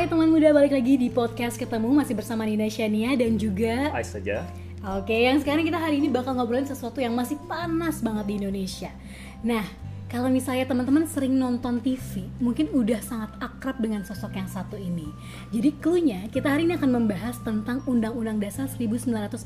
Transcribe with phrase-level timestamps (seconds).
[0.00, 4.08] Hai teman muda, balik lagi di podcast ketemu masih bersama Nina Shania dan juga Ais
[4.08, 4.48] saja.
[4.96, 8.88] Oke, yang sekarang kita hari ini bakal ngobrolin sesuatu yang masih panas banget di Indonesia.
[9.44, 9.60] Nah,
[10.08, 15.04] kalau misalnya teman-teman sering nonton TV, mungkin udah sangat akrab dengan sosok yang satu ini.
[15.52, 19.36] Jadi clue-nya, kita hari ini akan membahas tentang Undang-Undang Dasar 1945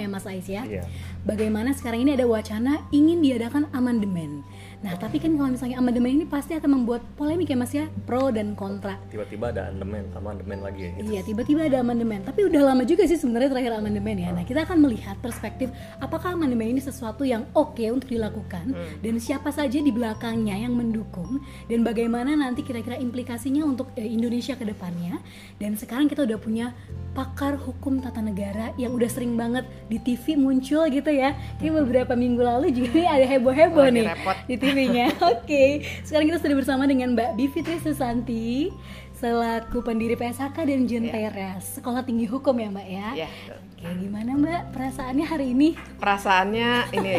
[0.00, 0.64] ya Mas Ais ya.
[0.64, 0.82] Iya.
[1.28, 4.48] Bagaimana sekarang ini ada wacana ingin diadakan amandemen.
[4.80, 8.32] Nah, tapi kan kalau misalnya amandemen ini pasti akan membuat polemik ya Mas ya, pro
[8.32, 8.96] dan kontra.
[9.12, 10.90] Tiba-tiba ada amandemen, amandemen lagi ya.
[10.96, 11.04] Gitu.
[11.12, 12.24] Iya, tiba-tiba ada amandemen.
[12.24, 14.32] Tapi udah lama juga sih sebenarnya terakhir amandemen ya.
[14.32, 15.68] Nah, kita akan melihat perspektif
[16.00, 18.72] apakah amandemen ini sesuatu yang oke untuk dilakukan
[19.04, 24.56] dan siapa saja di belakangnya yang mendukung dan bagaimana nanti kira-kira implikasinya untuk eh, Indonesia
[24.56, 25.20] ke depannya.
[25.60, 26.72] Dan sekarang kita udah punya
[27.12, 31.36] pakar hukum tata negara yang udah sering banget di TV muncul gitu ya.
[31.60, 34.36] Kayak beberapa minggu lalu juga nih ada heboh-heboh nih repot.
[34.48, 35.06] di TV-nya.
[35.34, 35.64] Oke,
[36.02, 38.70] sekarang kita sudah bersama dengan Mbak Bivitri Susanti
[39.12, 43.08] selaku pendiri PSHK dan Jenteres Sekolah Tinggi Hukum ya Mbak ya.
[43.16, 43.58] Ya, betul.
[43.76, 45.68] Oke, gimana Mbak perasaannya hari ini?
[45.98, 47.12] perasaannya ini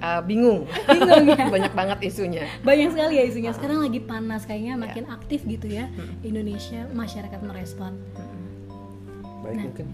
[0.00, 0.64] eh, bingung.
[0.88, 1.46] Bingung ya?
[1.54, 2.48] Banyak banget isunya.
[2.60, 3.52] Banyak sekali ya isunya.
[3.52, 5.86] Sekarang lagi panas kayaknya makin aktif gitu ya
[6.22, 7.94] Indonesia masyarakat merespon.
[9.44, 9.86] Baik Nah, mungkin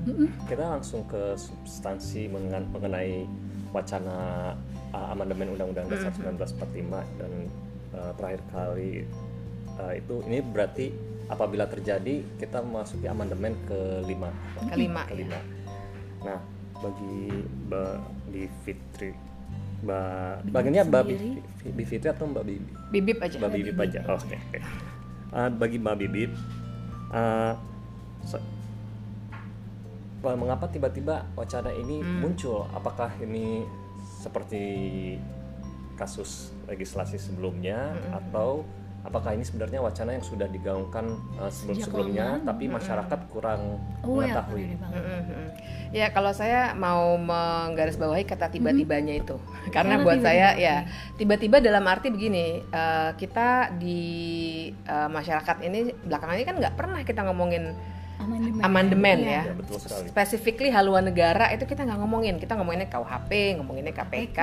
[0.47, 3.27] kita langsung ke substansi mengen- mengenai
[3.75, 4.55] wacana
[4.91, 6.71] uh, amandemen Undang-Undang Dasar 1945
[7.17, 7.33] dan
[7.93, 8.93] uh, terakhir kali
[9.75, 10.87] uh, itu ini berarti
[11.27, 14.31] apabila terjadi kita memasuki amandemen kelima.
[14.67, 15.09] Kelima, ya.
[15.09, 15.39] Kelima.
[16.21, 16.39] Nah,
[16.77, 17.19] bagi
[17.67, 17.95] Mbak
[18.29, 19.11] di Fitri
[19.81, 21.31] Mbak bagiannya Mbak sendiri.
[21.65, 22.69] Bi- Bi Fitri atau Mbak Bibi?
[22.91, 23.37] Bibip aja.
[23.39, 24.01] Mbak Bibip aja.
[24.05, 24.37] Oh, Oke.
[25.31, 26.31] Uh, bagi Mbak Bibip,
[27.11, 27.55] uh,
[30.21, 32.21] Wah, mengapa tiba-tiba wacana ini Hmm.
[32.21, 32.69] muncul?
[32.71, 33.65] Apakah ini
[34.21, 34.65] seperti
[35.97, 38.65] kasus legislasi sebelumnya Hmm, atau
[39.01, 44.77] apakah ini sebenarnya wacana yang sudah digaungkan uh, sebelum-sebelumnya tapi masyarakat kurang Oh ya, mengetahui?
[44.77, 45.01] banget.
[45.01, 45.49] Mm, mm, mm.
[45.91, 49.41] Ya kalau saya mau menggarisbawahi kata tiba-tibanya itu,
[49.75, 50.77] karena Karena buat saya tiba-tiba, ya
[51.17, 54.01] tiba-tiba dalam arti begini, eh, kita di
[54.73, 57.73] eh, masyarakat ini belakangan ini kan nggak pernah kita ngomongin
[58.21, 58.61] Amandemen.
[58.61, 59.31] amandemen Iya.
[59.33, 59.43] ya.
[59.49, 60.07] Ya, betul sekali.
[60.13, 64.41] Specifically haluan negara itu kita nggak ngomongin, kita ngomonginnya KUHP, ngomonginnya KPK,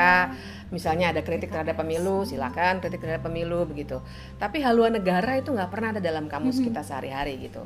[0.74, 4.02] misalnya ada kritik terhadap pemilu, silakan kritik terhadap pemilu begitu.
[4.42, 7.64] Tapi haluan negara itu nggak pernah ada dalam kamus kita sehari-hari gitu.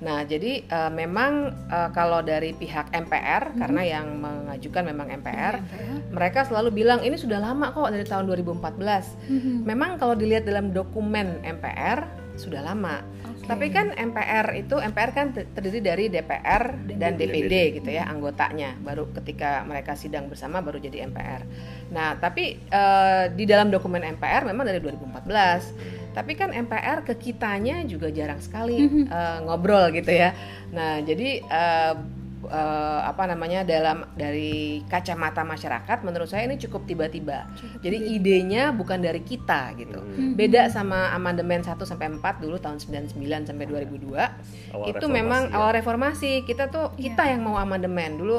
[0.00, 5.60] Nah jadi eh, memang eh, kalau dari pihak MPR karena yang mengajukan memang MPR,
[6.10, 9.12] mereka selalu bilang ini sudah lama kok dari tahun 2014.
[9.28, 9.68] Mhm.
[9.68, 12.08] Memang kalau dilihat dalam dokumen MPR
[12.40, 13.04] sudah lama.
[13.50, 18.78] Tapi kan MPR itu MPR kan ter- terdiri dari DPR dan DPD gitu ya anggotanya.
[18.78, 21.42] Baru ketika mereka sidang bersama baru jadi MPR.
[21.90, 26.14] Nah, tapi eh, di dalam dokumen MPR memang dari 2014.
[26.14, 28.78] Tapi kan MPR ke kitanya juga jarang sekali
[29.10, 30.30] eh, ngobrol gitu ya.
[30.70, 31.94] Nah, jadi eh,
[32.48, 37.50] eh, apa namanya dalam dari kacamata masyarakat menurut saya ini cukup tiba-tiba.
[37.84, 40.00] Jadi idenya bukan dari kita gitu.
[40.00, 40.38] Hmm.
[40.38, 44.72] Beda sama amandemen 1 sampai 4 dulu tahun 99 sampai 2002.
[44.72, 45.56] Awal itu reformasi memang ya.
[45.60, 46.32] awal reformasi.
[46.48, 48.16] Kita tuh kita yang mau amandemen.
[48.16, 48.38] Dulu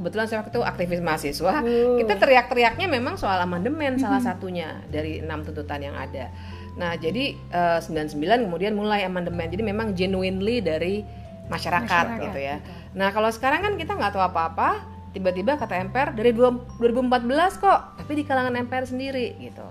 [0.00, 1.54] kebetulan saya waktu itu aktivis mahasiswa.
[1.60, 1.98] Oh.
[2.00, 6.32] Kita teriak-teriaknya memang soal amandemen salah satunya dari enam tuntutan yang ada.
[6.80, 8.16] Nah, jadi eh, 99
[8.48, 9.52] kemudian mulai amandemen.
[9.52, 11.04] Jadi memang genuinely dari
[11.50, 12.56] masyarakat, Masyarakat, gitu ya.
[12.62, 12.79] betul.
[12.94, 14.82] Nah, kalau sekarang kan kita nggak tahu apa-apa,
[15.14, 19.66] tiba-tiba kata MPR dari dua- 2014 kok, tapi di kalangan MPR sendiri gitu.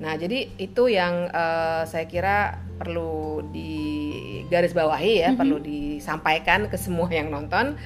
[0.00, 7.28] Nah, jadi itu yang eh, saya kira perlu digarisbawahi ya, perlu disampaikan ke semua yang
[7.28, 7.76] nonton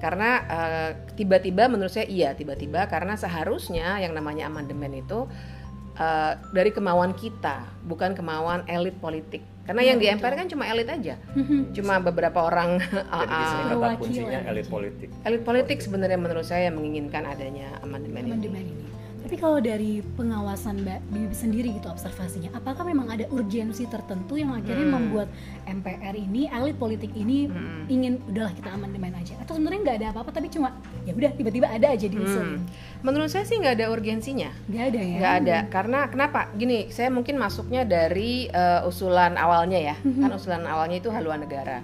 [0.00, 5.28] karena eh, tiba-tiba menurut saya iya tiba-tiba karena seharusnya yang namanya amandemen itu
[6.00, 9.44] eh, dari kemauan kita, bukan kemauan elit politik.
[9.70, 11.14] Karena yang di MPR kan cuma elit aja,
[11.70, 15.08] cuma beberapa orang Jadi di sini kata kuncinya elit politik.
[15.22, 18.90] elit politik sebenarnya menurut saya yang menginginkan adanya amandemen ini.
[19.20, 24.50] Tapi kalau dari pengawasan Mbak Bibi sendiri gitu observasinya, apakah memang ada urgensi tertentu yang
[24.50, 24.96] akhirnya Hmm.
[24.96, 25.28] membuat
[25.70, 27.46] MPR ini, elit politik ini
[27.86, 29.38] ingin udahlah kita amandemen aja?
[29.38, 30.74] Atau sebenarnya nggak ada apa-apa tapi cuma
[31.06, 32.58] ya udah tiba-tiba ada aja diusulin?
[32.58, 32.66] Hmm.
[33.00, 34.50] Menurut saya sih nggak ada urgensinya.
[34.68, 35.16] Nggak ada ya?
[35.18, 35.56] nggak ada.
[35.72, 36.40] Karena kenapa?
[36.52, 39.96] Gini saya mungkin masuknya dari eh, usulan awalnya ya.
[40.00, 41.80] Kan usulan awalnya itu haluan negara.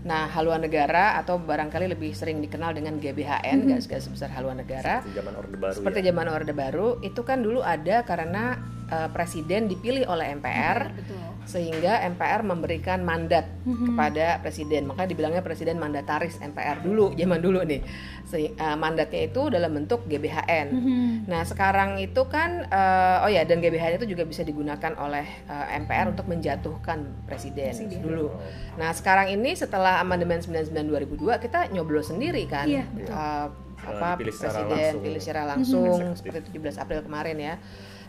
[0.00, 5.04] Nah haluan negara atau barangkali lebih sering dikenal dengan GBHN garis-garis besar haluan negara.
[5.04, 6.06] Di zaman Orde Baru seperti ya.
[6.12, 8.56] zaman Orde Baru itu kan dulu ada karena
[8.90, 11.18] uh, presiden dipilih oleh MPR, Betul.
[11.42, 14.84] sehingga MPR memberikan mandat kepada presiden.
[14.84, 17.80] Makanya dibilangnya presiden mandataris MPR dulu, zaman dulu nih.
[18.22, 20.66] Se- uh, mandatnya itu dalam bentuk GBHN.
[20.70, 21.06] Mhm.
[21.26, 25.66] Nah sekarang itu kan, uh, oh ya dan GBHN itu juga bisa digugakan oleh uh,
[25.76, 28.00] MPR untuk menjatuhkan presiden, Presiden.
[28.00, 28.30] dulu.
[28.76, 33.12] Nah sekarang ini setelah amandemen 99 2002 kita nyoblos sendiri kan, Iya, betul.
[33.12, 33.48] Uh,
[33.80, 35.00] apa secara presiden langsung.
[35.00, 36.36] pilih secara langsung Eksekutif.
[36.36, 37.54] seperti 17 April kemarin ya.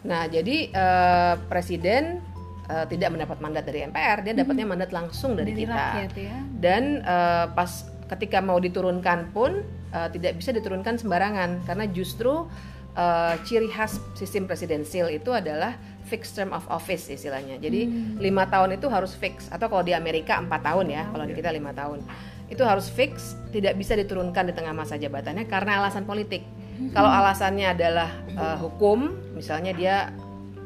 [0.01, 2.19] Nah jadi uh, presiden
[2.67, 5.75] uh, tidak mendapat mandat dari MPR, dia dapatnya mandat langsung dari, Dari kita.
[5.75, 6.37] rakyat ya.
[6.57, 7.71] dan eh, pas
[8.11, 11.63] ketika mau diturunkan pun eh, tidak bisa diturunkan sembarangan.
[11.63, 12.47] Karena justru
[12.93, 15.75] eh, ciri khas sistem presidensil itu adalah
[16.05, 17.55] fixed term of office istilahnya.
[17.55, 17.87] Jadi
[18.19, 19.47] lima tahun itu harus fix.
[19.47, 22.03] Atau kalau di Amerika empat tahun ya kalau di kita lima tahun.
[22.51, 26.43] Itu harus fix tidak bisa diturunkan di tengah masa jabatannya karena alasan politik
[26.89, 29.95] kalau alasannya adalah eh, hukum misalnya dia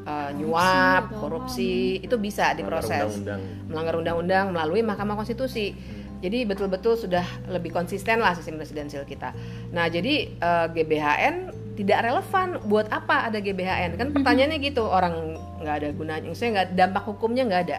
[0.08, 3.42] eh, nyuap korupsi itu bisa Melanggar diproses undang-undang.
[3.68, 5.76] melanggar undang-undang melalui Mahkamah Konstitusi.
[6.24, 7.22] Jadi betul-betul sudah
[7.52, 9.36] lebih konsisten lah sistem presidensial kita.
[9.76, 11.36] Nah jadi eh, GBHN
[11.76, 12.64] tidak relevan.
[12.66, 14.00] Buat apa ada GBHN?
[14.00, 16.28] Kan pertanyaannya gitu orang nggak ada gunanya.
[16.34, 17.78] Saya nggak dampak hukumnya nggak ada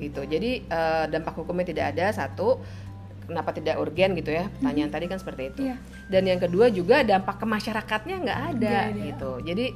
[0.00, 0.24] gitu.
[0.24, 2.58] Jadi eh, dampak hukumnya tidak ada satu.
[3.28, 4.48] Kenapa tidak urgen gitu ya?
[4.48, 5.60] Pertanyaan tadi kan seperti itu.
[5.68, 5.76] Iya.
[6.08, 9.02] Dan yang kedua juga dampak ke masyarakatnya nggak ada, Nggak ada.
[9.04, 9.30] gitu.
[9.44, 9.66] Jadi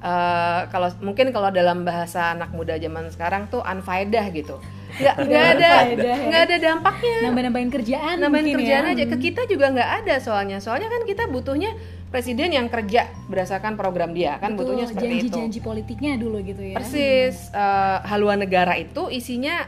[0.00, 4.56] eh, kalau mungkin kalau dalam bahasa anak muda zaman sekarang tuh unfaedah gitu.
[4.94, 6.16] Nggak nggak ada ya.
[6.24, 7.16] nggak ada dampaknya.
[7.24, 8.92] Nambah-nambahin kerjaan Nambahin mungkin kerjaan ya.
[8.96, 10.58] aja ke kita juga nggak ada soalnya.
[10.58, 11.76] Soalnya kan kita butuhnya
[12.08, 15.34] presiden yang kerja berdasarkan program dia kan Betul, butuhnya seperti itu.
[15.34, 16.78] janji-janji politiknya dulu gitu ya.
[16.78, 19.66] Persis eh, haluan negara itu isinya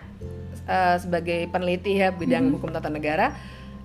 [0.67, 3.33] eh, sebagai peneliti ya bidang hukum tata negara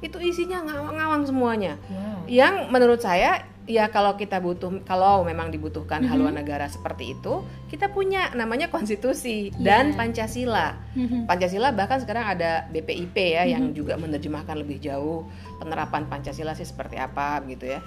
[0.02, 1.78] itu isinya ngawang-ngawang semuanya.
[1.86, 2.26] Wow.
[2.26, 7.94] Yang menurut saya ya kalau kita butuh kalau memang dibutuhkan haluan negara seperti itu, kita
[7.94, 9.98] punya namanya konstitusi dan Iya.
[10.02, 10.68] Pancasila.
[10.98, 11.30] Mhm.
[11.30, 15.30] Pancasila bahkan sekarang ada BPIP ya yang juga menerjemahkan lebih jauh
[15.62, 17.86] penerapan Pancasila sih seperti apa gitu ya.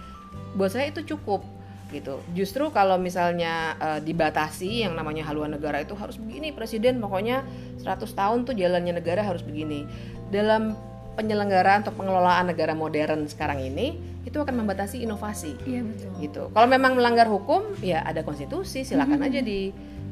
[0.54, 1.42] Buat saya itu cukup
[1.94, 2.18] gitu.
[2.34, 7.46] Justru kalau misalnya eh, dibatasi yang namanya haluan negara itu harus begini presiden pokoknya
[7.78, 9.86] 100 tahun tuh jalannya negara harus begini.
[10.34, 10.74] Dalam
[11.14, 13.94] penyelenggaraan atau pengelolaan negara modern sekarang ini
[14.26, 16.10] itu akan membatasi inovasi Iya betul.
[16.18, 16.42] gitu.
[16.50, 19.38] Kalau memang melanggar hukum, ya ada konstitusi, silakan aja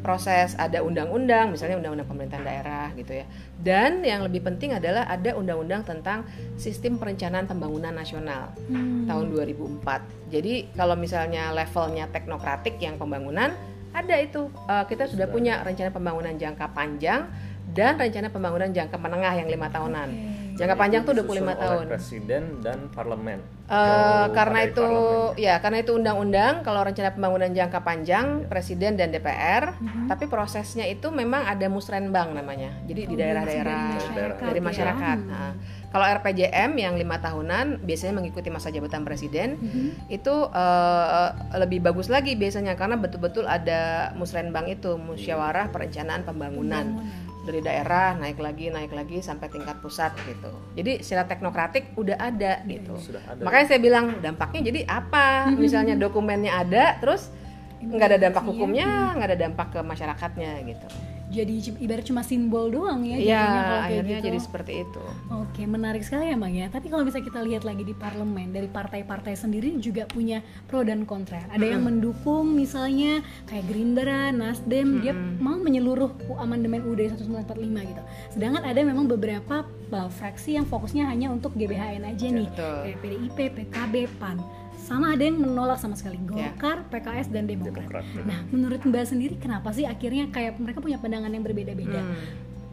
[0.02, 0.58] diproses.
[0.58, 3.26] Ada undang-undang, misalnya undang-undang pemerintahan daerah gitu ya.
[3.54, 6.26] Dan yang lebih penting adalah ada undang-undang tentang
[6.58, 9.06] sistem perencanaan pembangunan nasional Hmm.
[9.06, 10.02] tahun 2004.
[10.28, 13.54] Jadi kalau misalnya levelnya teknokratik yang pembangunan,
[13.94, 17.28] ada itu Eh, kita sudah punya rencana pembangunan jangka panjang
[17.70, 20.08] dan rencana pembangunan jangka menengah yang lima tahunan.
[20.52, 21.84] Jangka panjang tuh 25 Disusun oleh tahun.
[21.88, 23.38] Presiden dan parlemen.
[23.64, 25.40] Eh, Kalau karena di itu parlemen.
[25.40, 29.72] ya karena itu undang-undang kalau rencana pembangunan jangka panjang presiden dan DPR
[30.06, 35.18] tapi prosesnya itu memang ada musrenbang namanya jadi di Oh, daerah-daerah langsung dari dari masyarakat
[35.18, 35.30] ya.
[35.30, 35.52] Nah,
[35.88, 39.88] kalau RPJM yang lima tahunan biasanya mengikuti masa jabatan presiden Mhm.
[40.10, 47.00] itu eh, lebih bagus lagi biasanya karena betul-betul ada musrenbang itu musyawarah perencanaan pembangunan
[47.42, 50.50] dari daerah naik lagi naik lagi sampai tingkat pusat gitu.
[50.78, 52.94] Jadi secara teknokratik udah ada gitu.
[52.98, 53.42] Sudah ada.
[53.42, 55.50] makanya saya bilang dampaknya jadi apa?
[55.54, 57.34] Misalnya dokumennya ada terus
[57.82, 60.86] nggak ada dampak hukumnya nggak ada dampak ke masyarakatnya gitu
[61.32, 63.16] Jadi ibarat cuma simbol doang ya.
[63.16, 64.26] ya kalau kayak akhirnya gitu.
[64.28, 66.68] jadi seperti itu Oke, menarik sekali ya Bang ya.
[66.68, 71.08] Tapi kalau misalnya kita lihat lagi di parlemen, dari partai-partai sendiri juga punya pro dan
[71.08, 71.40] kontra.
[71.48, 78.02] Ada yang mendukung misalnya kayak Gerindra, Nasdem, dia mau menyeluruh amandemen UUD 1945 gitu.
[78.32, 82.48] Sedangkan ada memang beberapa uh, fraksi yang fokusnya hanya untuk GBHN aja nih.
[82.48, 82.76] betul.
[82.84, 84.61] Kayak PDIP, PKB, PAN.
[84.92, 87.80] Sama ada yang menolak sama sekali Golkar, PKS dan Demokrat.
[87.82, 88.04] Demokrat.
[88.22, 92.28] Nah, menurut Mbak sendiri kenapa sih akhirnya kayak mereka punya pandangan yang berbeda-beda Hmm.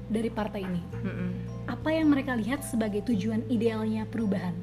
[0.05, 0.81] dari partai ini?
[0.99, 1.29] Mm-mm.
[1.65, 4.57] apa yang mereka lihat sebagai tujuan idealnya perubahan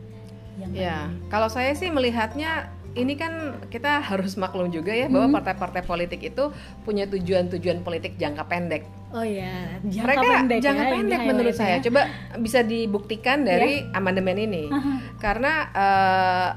[0.56, 1.22] yang Ya, ini?
[1.28, 3.30] kalau saya sih melihatnya ini kan
[3.66, 5.36] kita harus maklum juga ya bahwa Hmm.
[5.36, 6.50] partai-partai politik itu
[6.82, 8.82] punya tujuan-tujuan politik jangka pendek.
[9.08, 11.78] oh ya jangka Mereka pendek jangka ya, pendek ini menurut highlight-nya.
[11.78, 11.86] saya.
[11.86, 12.00] Coba
[12.36, 14.64] bisa dibuktikan dari amandemen ini.
[15.24, 16.48] Karena eh,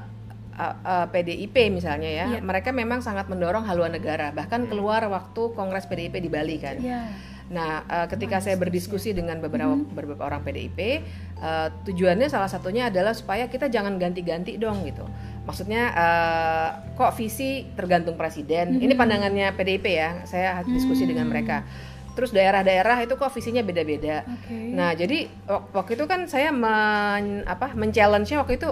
[1.06, 2.40] PDIP misalnya ya, Iya.
[2.40, 4.30] mereka memang sangat mendorong haluan negara.
[4.30, 6.76] Bahkan keluar waktu Kongres PDIP di Bali kan.
[6.78, 7.08] ya
[7.50, 11.02] Nah, eh, ketika saya berdiskusi dengan beberapa beberapa orang PDIP,
[11.36, 15.02] eh, tujuannya salah satunya adalah supaya kita jangan ganti-ganti dong gitu.
[15.42, 18.78] Maksudnya eh, kok visi tergantung presiden.
[18.78, 20.22] Ini pandangannya PDIP ya.
[20.22, 21.66] Saya diskusi dengan mereka.
[22.10, 24.22] Terus daerah-daerah itu kok visinya beda-beda.
[24.22, 28.70] oke Nah, jadi wak- waktu itu kan saya men, apa men-challenge-nya waktu itu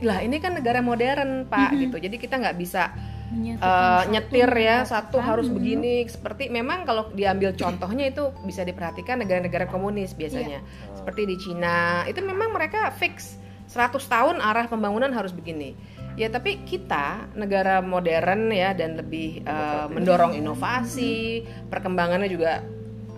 [0.00, 1.96] lah ini kan negara modern, Pak gitu.
[2.00, 5.54] Jadi kita nggak bisa uh, satu nyetir ya satu harus Mhm.
[5.54, 5.94] begini.
[6.04, 10.60] Seperti memang kalau diambil contohnya itu bisa diperhatikan negara-negara komunis biasanya.
[10.60, 10.96] Iya.
[10.96, 12.04] seperti di Cina.
[12.04, 13.40] Itu memang mereka fix.
[13.70, 15.78] 100 tahun arah pembangunan harus begini.
[16.18, 22.66] Ya tapi kita negara modern ya dan lebih uh, mendorong inovasi perkembangannya juga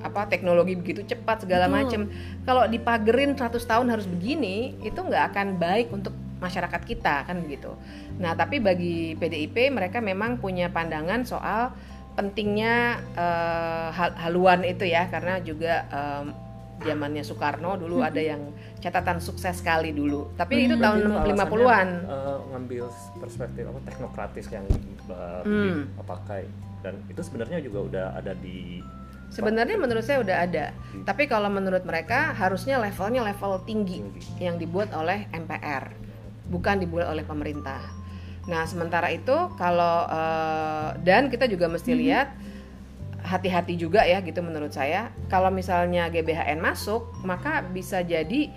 [0.03, 2.11] apa teknologi begitu cepat segala macam
[2.43, 6.13] kalau dipagerin 100 tahun harus begini itu nggak akan baik untuk
[6.43, 7.71] masyarakat kita kan begitu
[8.19, 11.71] nah tapi bagi PDIP mereka memang punya pandangan soal
[12.13, 13.01] pentingnya
[13.91, 16.27] hal- haluan itu ya karena juga em,
[16.83, 18.51] zamannya Soekarno dulu ada yang
[18.83, 20.35] catatan sukses sekali dulu.
[20.35, 22.85] Tapi itu tahun itu alasannya, 50-an eh, ngambil
[23.17, 24.67] perspektif apa teknokratis yang
[25.07, 25.87] uh, Hmm.
[26.03, 26.43] pakai
[26.83, 28.83] dan itu sebenarnya juga udah ada di
[29.31, 30.77] Sebenarnya menurut saya udah ada,
[31.09, 34.21] tapi kalau menurut mereka harusnya levelnya level tinggi Tinggi.
[34.37, 35.89] yang dibuat oleh MPR,
[36.53, 37.81] bukan dibuat oleh pemerintah.
[38.45, 42.37] Nah sementara itu kalau eh, dan kita juga mesti lihat
[43.23, 45.09] hati-hati juga ya gitu menurut saya.
[45.33, 48.53] Kalau misalnya GBHN masuk, maka bisa jadi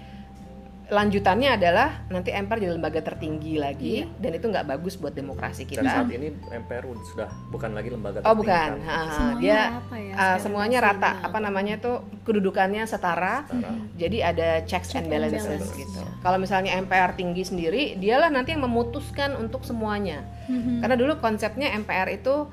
[0.86, 5.82] lanjutannya adalah nanti MPR jadi lembaga tertinggi lagi dan itu nggak bagus buat demokrasi kita.
[5.82, 8.86] dan saat ini MPR sudah bukan lagi lembaga Oh tertinggi bukan, kan?
[8.86, 9.10] Ha, ha.
[9.10, 11.12] Semuanya dia rata ya, uh, semuanya rata.
[11.18, 11.26] ada.
[11.26, 13.50] Apa namanya tuh kedudukannya setara.
[13.50, 13.74] Setara.
[13.98, 15.74] Jadi ada checks Check and and balances balance.
[15.74, 16.02] gitu.
[16.22, 20.22] Kalau misalnya MPR tinggi sendiri, dialah nanti yang memutuskan untuk semuanya.
[20.46, 20.86] Mhm.
[20.86, 22.46] Karena dulu konsepnya MPR itu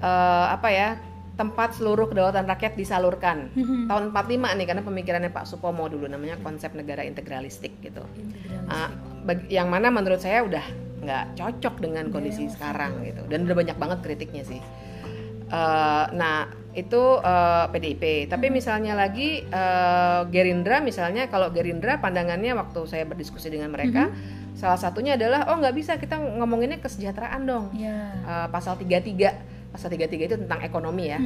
[0.00, 0.88] uh, apa ya
[1.34, 3.50] tempat seluruh kedaulatan rakyat disalurkan.
[3.54, 3.90] Mhm.
[3.90, 8.06] Tahun 45 nih karena pemikirannya Pak Supomo dulu namanya konsep negara integralistik gitu.
[8.14, 9.24] Integralistik.
[9.24, 10.62] Bag- yang mana menurut saya udah
[11.04, 14.60] nggak cocok dengan kondisi sekarang gitu dan udah banyak banget kritiknya sih
[15.44, 22.80] Eh, nah itu eh, PDIP tapi misalnya lagi eh, Gerindra misalnya kalau Gerindra pandangannya waktu
[22.88, 24.10] saya berdiskusi dengan mereka
[24.56, 28.16] salah satunya adalah oh nggak bisa kita ngomonginnya kesejahteraan dong Ya.
[28.24, 31.18] Eh, pasal 33 pasal 33 itu tentang ekonomi ya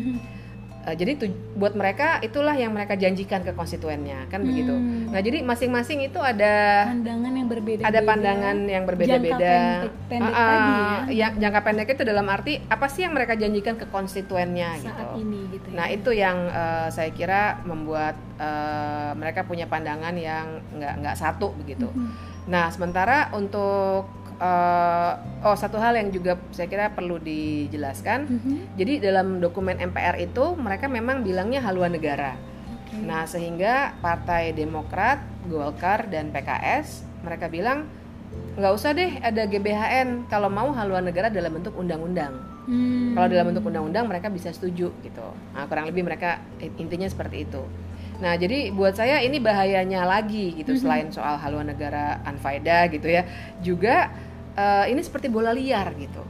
[0.80, 5.10] Eh, jadi tu- buat mereka itulah yang mereka janjikan ke konstituennya kan begitu Hmm.
[5.10, 7.82] nah jadi masing-masing itu ada Pandangan yang berbeda.
[7.82, 9.36] ada pandangan yang berbeda-beda.
[9.36, 10.96] Jangka pendek, pendek ah, tadi ya.
[11.18, 15.14] yang jangka pendek itu dalam arti apa sih yang mereka janjikan ke konstituennya Saat gitu.
[15.18, 15.76] ini gitu ya.
[15.76, 21.52] Nah itu yang eh, saya kira membuat eh, mereka punya pandangan yang nggak nggak satu
[21.54, 21.90] begitu.
[21.90, 22.08] Mhm.
[22.46, 25.12] Nah sementara untuk eh,
[25.44, 28.18] oh satu hal yang juga saya kira perlu dijelaskan.
[28.26, 28.54] Mhm.
[28.78, 32.38] Jadi dalam dokumen MPR itu mereka memang bilangnya haluan negara.
[32.70, 33.04] Oke.
[33.04, 37.84] Nah, sehingga Partai Demokrat, Golkar, dan PKS mereka bilang
[38.58, 42.34] nggak usah deh ada GBHN kalau mau haluan negara dalam bentuk undang-undang.
[42.68, 43.16] Hmm.
[43.16, 45.28] Kalau dalam bentuk undang-undang mereka bisa setuju gitu.
[45.54, 47.62] Nah, kurang lebih mereka intinya seperti itu.
[48.18, 53.22] Nah, jadi buat saya ini bahayanya lagi gitu selain soal haluan negara anfaida gitu ya.
[53.62, 54.10] Juga
[54.58, 56.22] eh, ini seperti bola liar gitu.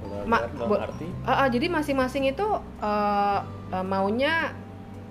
[0.00, 2.46] Bola Ma- liar bo- arti Ah, ah, jadi masing-masing itu
[2.80, 3.38] eh,
[3.70, 4.54] eh, maunya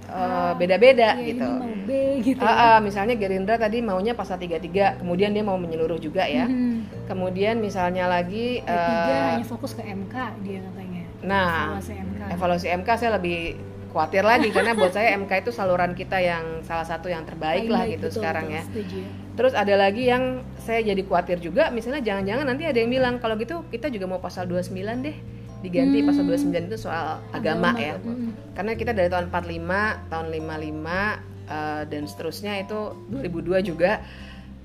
[0.03, 1.43] eh, Ah, beda-beda Ya, gitu.
[1.43, 1.89] Ini mau B
[2.21, 2.39] gitu.
[2.39, 6.43] Ah, ah, misalnya Gerindra tadi maunya pasal 33, kemudian dia mau menyeluruh juga ya.
[6.45, 7.07] Mhm.
[7.07, 11.03] Kemudian misalnya lagi P3 hanya fokus ke MK dia katanya.
[11.23, 12.21] nah, Evaluasi MK.
[12.29, 13.55] evaluasi MK saya lebih
[13.89, 17.85] khawatir lagi karena buat saya MK itu saluran kita yang salah satu yang terbaik lah
[17.85, 18.63] gitu betul, sekarang betul, ya.
[18.65, 19.11] Setuju ya.
[19.33, 23.33] Terus ada lagi yang saya jadi khawatir juga misalnya jangan-jangan nanti ada yang bilang kalau
[23.35, 24.69] gitu kita juga mau pasal 29
[25.01, 25.17] deh
[25.59, 26.07] diganti Hmm.
[26.07, 27.95] pasal 29 itu soal agama, ya.
[27.95, 28.53] Mhm.
[28.53, 34.03] karena kita dari tahun 45 tahun 55 eh, dan seterusnya itu 2002 juga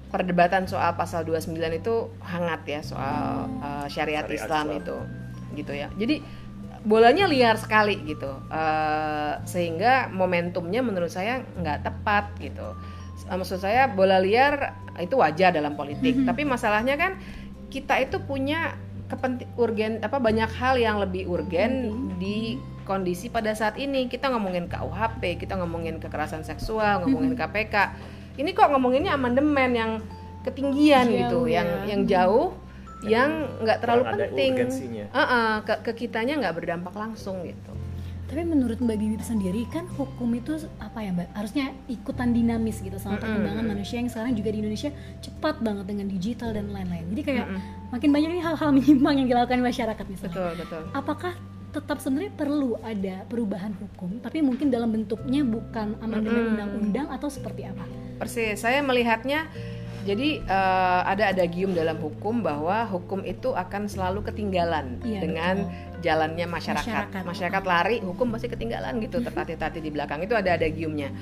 [0.09, 4.81] perdebatan soal pasal 29 itu hangat ya soal eh, syariat, Syariat Islam, Islam.
[4.81, 4.97] itu
[5.57, 6.19] gitu ya jadi
[6.81, 12.75] bolanya liar sekali gitu Eh, sehingga momentumnya menurut saya nggak tepat gitu
[13.37, 16.25] maksud saya bola liar itu wajar dalam politik.
[16.29, 17.21] Tapi masalahnya kan
[17.69, 18.75] kita itu punya
[19.09, 22.57] kepenting urgen apa banyak hal yang lebih urgen di
[22.89, 24.09] kondisi pada saat ini.
[24.09, 27.75] Kita ngomongin KUHP kita ngomongin kekerasan seksual ngomongin KPK
[28.39, 29.93] ini kok ngomonginnya amandemen yang
[30.47, 31.61] ketinggian Jauh gitu ya.
[31.61, 32.49] yang yang jauh
[33.03, 33.31] yang
[33.63, 34.53] nggak terlalu penting.
[34.59, 35.05] urgensinya.
[35.15, 37.71] Uh-uh, ke, ke kitanya nggak berdampak langsung gitu
[38.29, 41.29] Tapi menurut Mbak Bibi sendiri kan hukum itu apa ya Mbak?
[41.33, 44.93] Harusnya ikutan dinamis gitu sama perkembangan manusia yang sekarang juga di Indonesia
[45.25, 47.09] cepat banget dengan digital dan lain-lain.
[47.17, 47.47] Jadi kayak
[47.89, 50.37] makin banyak nih hal-hal menyimpang yang dilakukan masyarakat misalnya.
[50.37, 51.33] betul betul Apakah
[51.69, 57.69] tetap sebenarnya perlu ada perubahan hukum, tapi mungkin dalam bentuknya bukan amandemen undang-undang atau seperti
[57.69, 57.85] apa?
[58.17, 59.49] Persis, saya melihatnya
[60.09, 65.57] jadi eh, ada adagium dalam hukum bahwa hukum itu akan selalu ketinggalan Iya, dengan
[66.01, 66.89] jalannya masyarakat.
[66.89, 67.23] Masyarakat.
[67.29, 67.63] masyarakat.
[67.69, 71.13] lari, hukum pasti ketinggalan gitu tertati-tati di belakang itu ada adagiumnya.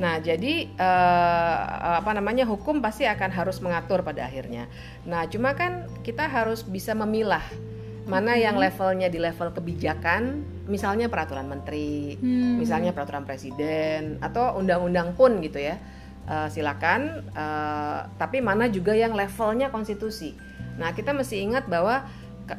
[0.00, 1.60] Nah, jadi eh,
[2.00, 4.64] apa namanya hukum pasti akan harus mengatur pada akhirnya.
[5.04, 7.44] Nah, cuma kan kita harus bisa memilah
[8.08, 12.58] mana yang levelnya di level kebijakan, misalnya peraturan menteri, Hmm.
[12.58, 15.76] misalnya peraturan presiden atau undang-undang pun gitu ya.
[16.28, 20.36] Eh, silakan, eh, tapi mana juga yang levelnya konstitusi.
[20.78, 22.06] Nah, kita mesti ingat bahwa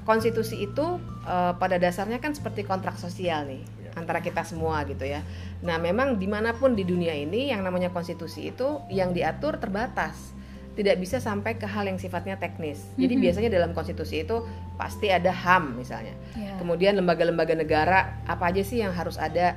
[0.04, 3.92] konstitusi itu eh, pada dasarnya kan seperti kontrak sosial nih Ya.
[3.96, 5.24] antara kita semua gitu ya.
[5.64, 10.32] Nah, memang di mana pun di dunia ini yang namanya konstitusi itu yang diatur terbatas,
[10.76, 12.82] tidak bisa sampai ke hal yang sifatnya teknis.
[12.96, 13.22] Jadi Mhm.
[13.24, 14.44] biasanya dalam konstitusi itu
[14.76, 16.16] pasti ada HAM misalnya.
[16.36, 16.56] Ya.
[16.56, 19.56] Kemudian lembaga-lembaga negara apa aja sih yang harus ada?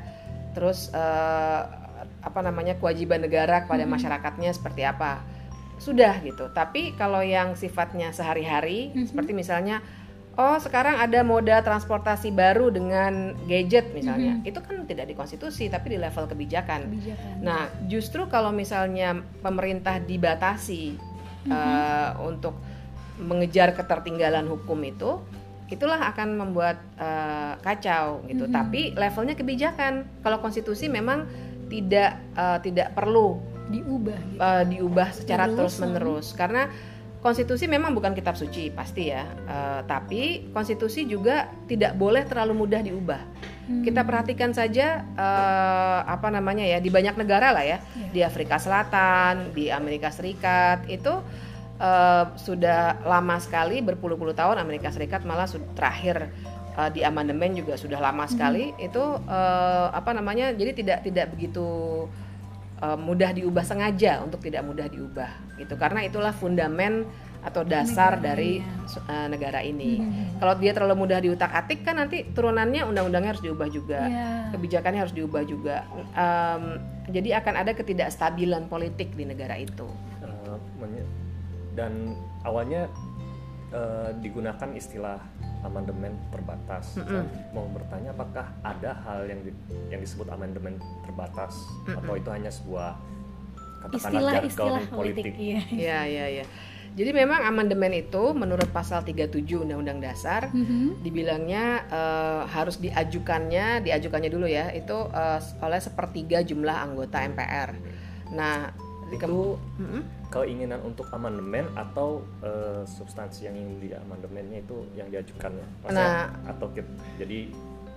[0.54, 1.62] Terus eh,
[2.25, 5.21] apa namanya kewajiban negara kepada masyarakatnya seperti apa?
[5.76, 6.49] Sudah gitu.
[6.50, 9.12] Tapi kalau yang sifatnya sehari-hari Mhm.
[9.12, 9.85] seperti misalnya
[10.35, 14.40] oh sekarang ada moda transportasi baru dengan gadget misalnya.
[14.40, 14.49] Mhm.
[14.50, 16.90] Itu kan tidak di konstitusi tapi di level kebijakan.
[16.90, 17.35] kebijakan.
[17.38, 19.14] Nah, justru kalau misalnya
[19.45, 21.12] pemerintah dibatasi
[21.45, 22.57] eh, untuk
[23.21, 25.21] mengejar ketertinggalan hukum itu,
[25.69, 28.49] itulah akan membuat eh, kacau gitu.
[28.49, 28.52] Mhm.
[28.52, 30.09] Tapi levelnya kebijakan.
[30.25, 31.28] Kalau konstitusi memang
[31.68, 34.40] tidak eh, tidak perlu diubah gitu.
[34.44, 36.68] eh, diubah secara Terus, terus menerus karena
[37.25, 39.25] konstitusi memang bukan kitab suci pasti ya.
[39.25, 43.23] Eh, tapi konstitusi juga tidak boleh terlalu mudah diubah.
[43.64, 43.80] Hmm.
[43.80, 48.09] Kita perhatikan saja eh, apa namanya ya di banyak negara lah ya, Iya.
[48.12, 51.16] di Afrika Selatan, di Amerika Serikat itu
[51.80, 56.28] eh, sudah lama sekali berpuluh-puluh tahun Amerika Serikat malah terakhir
[56.75, 61.66] eh, di amandemen juga sudah lama sekali itu eh, apa namanya jadi tidak tidak begitu
[62.83, 67.07] eh, mudah diubah sengaja untuk tidak mudah diubah gitu karena itulah fundamen
[67.45, 68.52] atau dasar Negara, dari
[69.04, 70.00] eh, negara ini.
[70.00, 70.40] Mhm.
[70.40, 74.57] Kalau dia terlalu mudah diutak-atik kan nanti turunannya undang-undangnya harus diubah juga, Iya.
[74.57, 75.85] kebijakannya harus diubah juga.
[76.16, 76.81] Em,
[77.12, 79.85] jadi akan ada ketidakstabilan politik di negara itu.
[80.81, 81.04] Menye-
[81.76, 82.16] dan
[82.49, 82.88] awalnya
[83.75, 85.19] eh, digunakan istilah
[85.61, 86.95] amandemen terbatas.
[86.95, 89.57] Saya mau bertanya apakah ada hal yang di-
[89.88, 91.57] yang disebut amandemen terbatas
[91.88, 92.95] atau itu hanya sebuah
[93.83, 95.35] katakanlah istilah-istilah jargon politik, politik.
[95.37, 95.61] iya.
[95.69, 96.47] Iya, iya, iya.
[96.95, 101.02] Jadi memang amandemen itu menurut pasal 37 Undang-Undang Dasar Mhm.
[101.02, 107.75] dibilangnya eh, harus diajukannya, diajukannya dulu ya, itu eh, oleh sepertiga jumlah anggota MPR.
[108.31, 108.71] Nah,
[109.11, 109.61] Itu
[110.28, 115.67] keinginan untuk amandemen atau eh, substansi yang ingin di amandemennya itu yang diajukannya.
[115.82, 116.12] Maksudnya,
[116.47, 117.38] atau kit- jadi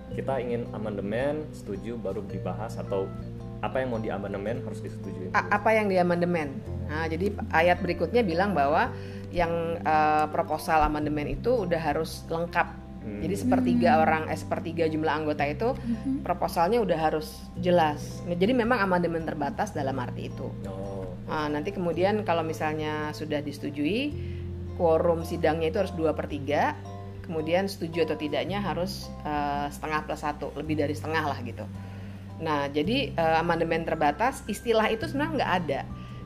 [0.08, 3.04] kita ingin amandemen, setuju baru dibahas atau
[3.58, 5.34] apa yang mau di amandemen harus disetujui.
[5.34, 6.62] A- apa yang di amandemen.
[6.86, 8.88] Nah, jadi ayat berikutnya bilang bahwa
[9.28, 12.68] yang eh, proposal amandemen itu udah harus lengkap.
[12.98, 13.20] Hmm.
[13.20, 16.22] Jadi sepertiga orang, eh, sepertiga jumlah anggota itu Mhm.
[16.22, 18.20] proposalnya udah harus jelas.
[18.24, 20.48] Nah, Jadi memang amandemen terbatas dalam arti itu.
[20.64, 20.97] Oh,
[21.28, 24.16] Nah, nanti kemudian kalau misalnya sudah disetujui,
[24.80, 26.72] quorum sidangnya itu harus dua per tiga.
[27.28, 31.68] Kemudian setuju atau tidaknya harus eh, setengah plus satu, lebih dari setengah lah gitu.
[32.40, 35.80] Nah, jadi eh, amandemen terbatas istilah itu sebenarnya nggak ada.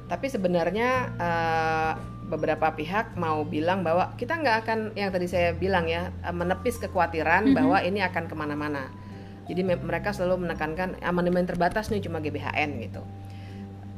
[0.06, 0.88] Tapi sebenarnya
[1.18, 1.92] eh,
[2.30, 7.50] beberapa pihak mau bilang bahwa kita nggak akan yang tadi saya bilang ya menepis kekhawatiran
[7.52, 8.88] bahwa ini akan ke mana-mana.
[9.50, 13.02] Jadi me- mereka selalu menekankan amandemen terbatas nih cuma GBHN gitu.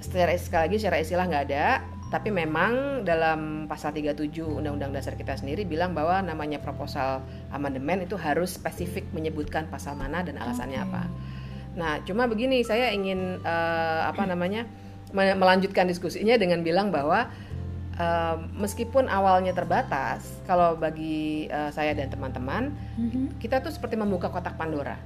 [0.04, 1.66] Secara sekali lagi secara istilah nggak ada,
[2.12, 8.14] tapi memang dalam pasal 37 Undang-Undang Dasar kita sendiri bilang bahwa namanya proposal amandemen itu
[8.14, 10.86] harus spesifik menyebutkan pasal mana dan alasannya Oke.
[10.86, 11.02] apa.
[11.74, 14.68] Nah, cuma begini, saya ingin eh, apa namanya
[15.10, 17.32] me- melanjutkan diskusinya dengan bilang bahwa
[17.96, 23.40] eh, meskipun awalnya terbatas, kalau bagi eh, saya dan teman-teman, Mhm.
[23.40, 25.00] kita tuh seperti membuka kotak Pandora.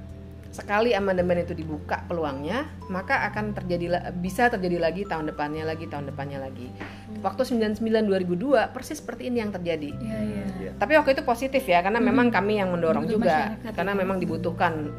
[0.49, 6.09] Sekali amandemen itu dibuka peluangnya, maka akan terjadi bisa terjadi lagi tahun depannya lagi, tahun
[6.09, 6.73] depannya lagi.
[7.21, 9.93] Waktu 99 2002 persis seperti ini yang terjadi.
[9.93, 10.45] Iya, iya.
[10.57, 10.71] iya.
[10.73, 13.99] Tapi waktu itu positif ya, karena memang kami yang mendorong Untuk juga, karena ya.
[14.01, 14.89] memang dibutuhkan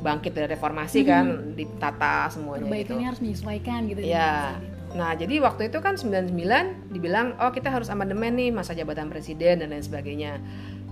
[0.00, 2.72] bangkit dari reformasi kan, ditata semuanya gitu.
[2.72, 4.00] Perbaikannya harus menyesuaikan gitu.
[4.06, 4.06] Ya.
[4.06, 4.80] masa gitu.
[4.90, 9.62] Nah, jadi waktu itu kan 99 dibilang oh kita harus amandemen nih masa jabatan presiden
[9.62, 10.42] dan lain sebagainya.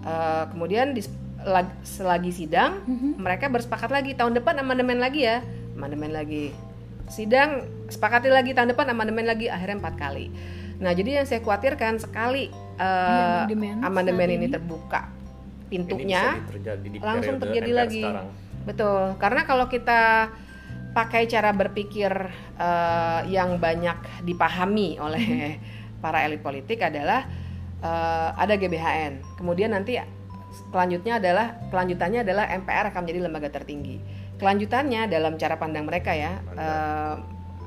[0.06, 1.02] Eh, kemudian di,
[1.40, 3.18] lag- selagi sidang Mhm.
[3.18, 5.42] mereka bersepakat lagi tahun depan amandemen lagi ya,
[5.74, 6.50] amandemen lagi.
[7.06, 10.28] Sidang sepakati lagi tahun depan amandemen lagi akhirnya empat kali.
[10.78, 14.48] Nah, jadi yang saya khawatirkan sekali eh, amandemen amandemen ini ini.
[14.48, 18.02] terbuka Ini pintunya terjadi di langsung terjadi MPR lagi.
[18.02, 18.28] sekarang.
[18.62, 20.28] Betul, karena kalau kita
[20.90, 22.12] pakai cara berpikir
[22.56, 25.56] eh, yang banyak dipahami oleh
[25.98, 27.24] para elit politik adalah
[27.78, 29.98] eh, ada GBHN, kemudian nanti
[30.72, 33.96] kelanjutnya adalah kelanjutannya adalah MPR akan menjadi lembaga tertinggi.
[34.38, 37.14] Kelanjutannya dalam cara pandang mereka ya, eh,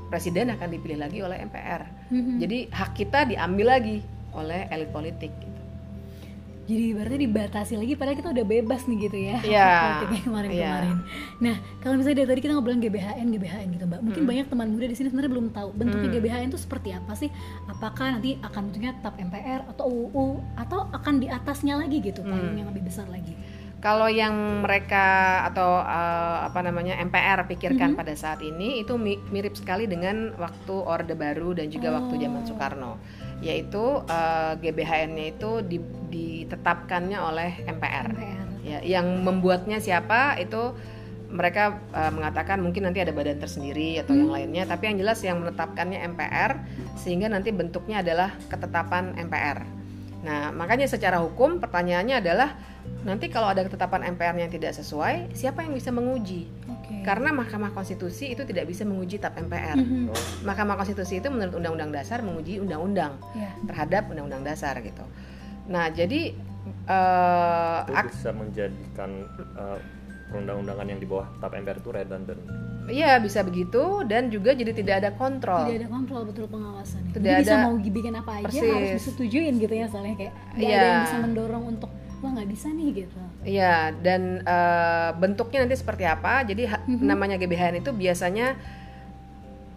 [0.08, 1.82] presiden akan dipilih lagi oleh MPR.
[2.12, 2.36] Mhm.
[2.40, 5.32] Jadi hak kita diambil lagi oleh elit politik.
[6.72, 9.68] Jadi berarti dibatasi lagi padahal kita udah bebas nih gitu ya Iya.
[9.82, 10.96] politiknya kemarin-kemarin.
[10.96, 11.04] Iya.
[11.38, 14.84] Nah kalau misalnya dari tadi kita ngobrolin GBHN GBHN gitu mbak, mungkin banyak teman muda
[14.84, 17.28] di sini sebenarnya belum tahu bentuknya GBHN itu seperti apa sih?
[17.66, 22.54] Apakah nanti akan bentuknya tetap MPR atau UU atau akan di atasnya lagi gitu payung
[22.54, 23.36] yang lebih besar lagi?
[23.78, 24.30] Kalau yang
[24.62, 25.02] mereka
[25.44, 30.70] atau eh, apa namanya MPR pikirkan pada saat ini itu mi- mirip sekali dengan waktu
[30.72, 33.02] Orde Baru dan juga waktu zaman Soekarno,
[33.42, 38.06] yaitu eh, GBHN-nya itu di- ditetapkannya oleh MPR.
[38.14, 38.38] MPR.
[38.62, 40.72] Ya, yang membuatnya siapa itu
[41.32, 45.42] mereka eh, mengatakan mungkin nanti ada badan tersendiri atau yang lainnya, tapi yang jelas yang
[45.42, 46.62] menetapkannya MPR
[46.94, 49.82] sehingga nanti bentuknya adalah ketetapan MPR.
[50.22, 52.54] Nah, makanya secara hukum pertanyaannya adalah
[53.02, 56.46] nanti kalau ada ketetapan MPR yang tidak sesuai, siapa yang bisa menguji?
[57.02, 59.74] Karena Mahkamah Konstitusi itu tidak bisa menguji tap MPR.
[59.74, 60.08] Mhm.
[60.08, 63.50] Oh, Mahkamah Konstitusi itu menurut Undang-Undang Dasar menguji undang-undang Ya.
[63.64, 65.02] terhadap Undang-Undang Dasar gitu.
[65.64, 66.34] Nah, jadi
[66.84, 69.10] eh, itu bisa menjadikan
[69.54, 69.78] uh,
[70.28, 72.40] perundang-undangan yang di bawah tap MPR itu redundant.
[72.84, 75.62] Iya bisa begitu dan juga jadi tidak ada kontrol.
[75.64, 76.98] Tidak ada kontrol betul pengawasan.
[77.10, 78.62] Tidak Jadi bisa ada- mau bikin apa aja Persis.
[78.64, 80.82] harus disetujuin gitu ya soalnya kayak nggak ada Iya.
[80.82, 81.90] yang bisa mendorong untuk
[82.22, 83.18] wah nggak bisa nih gitu.
[83.42, 86.46] Iya dan eh, bentuknya nanti seperti apa?
[86.46, 87.02] Jadi Mhm.
[87.02, 88.54] namanya GBHN itu biasanya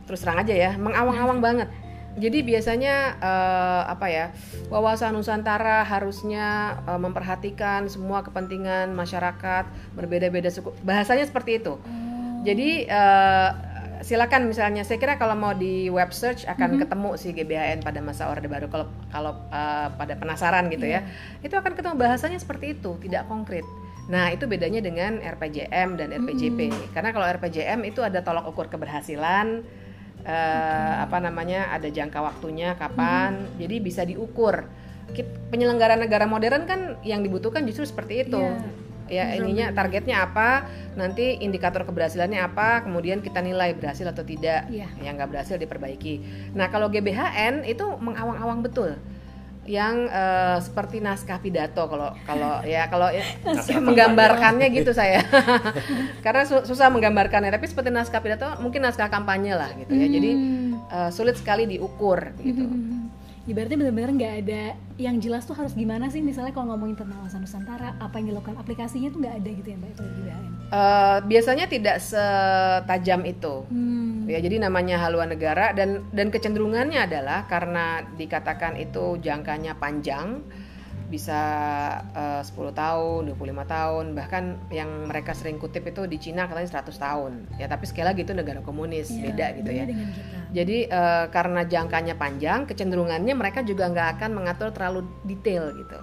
[0.06, 1.70] terus terang aja ya mengawang-awang banget.
[2.16, 4.26] Jadi biasanya eh, apa ya
[4.70, 9.66] wawasan Nusantara harusnya eh, memperhatikan semua kepentingan masyarakat
[9.98, 10.72] berbeda-beda suku.
[10.86, 11.76] Bahasanya seperti itu.
[12.46, 13.50] Jadi eh,
[14.02, 18.28] silakan misalnya saya kira kalau mau di web search akan ketemu si GBHN pada masa
[18.28, 21.04] Orde Baru kalau kalau eh, pada penasaran gitu ya.
[21.40, 23.64] Itu akan ketemu bahasanya seperti itu, tidak konkret.
[24.06, 26.70] Nah, itu bedanya dengan RPJM dan RPJP.
[26.94, 29.66] Karena kalau RPJM itu ada tolak ukur keberhasilan
[30.26, 31.74] eh, apa namanya?
[31.74, 33.40] ada jangka waktunya kapan.
[33.58, 34.66] Jadi bisa diukur.
[35.50, 38.85] Penyelenggara negara modern kan yang dibutuhkan justru seperti itu Iya.
[39.08, 44.66] Ya ininya targetnya apa nanti indikator keberhasilannya apa kemudian kita nilai berhasil atau tidak.
[44.68, 44.90] Iya.
[45.00, 46.16] yang nggak berhasil diperbaiki.
[46.52, 48.98] Nah kalau GBHN itu mengawang-awang betul.
[49.66, 53.26] Yang eh, seperti naskah pidato kalau kalau ya kalau ya,
[53.88, 55.26] menggambarkannya gitu saya.
[56.26, 60.06] Karena su- susah menggambarkannya tapi seperti naskah pidato mungkin naskah kampanye lah gitu ya.
[60.06, 60.72] Jadi Hmm.
[60.88, 62.62] eh, sulit sekali diukur gitu.
[62.62, 63.15] Ya
[63.54, 64.62] berarti benar-benar nggak ada
[64.98, 68.58] yang jelas tuh harus gimana sih misalnya kalau ngomongin tentang wawasan Nusantara apa yang dilakukan
[68.58, 70.04] aplikasinya tuh nggak ada gitu ya mbak itu.
[70.66, 74.26] Eh, biasanya tidak setajam itu Hmm.
[74.26, 80.42] Ya, jadi namanya haluan negara dan dan kecenderungannya adalah karena dikatakan itu jangkanya panjang
[81.06, 81.40] bisa
[82.12, 86.98] eh, 10 tahun, 25 tahun, bahkan yang mereka sering kutip itu di Cina katanya 100
[86.98, 87.32] tahun.
[87.62, 89.86] Ya, tapi sekali lagi itu negara komunis, Iya, beda gitu ya.
[89.86, 90.36] dengan kita.
[90.56, 96.00] Jadi eh, karena jangkanya panjang, kecenderungannya mereka juga nggak akan mengatur terlalu detail gitu.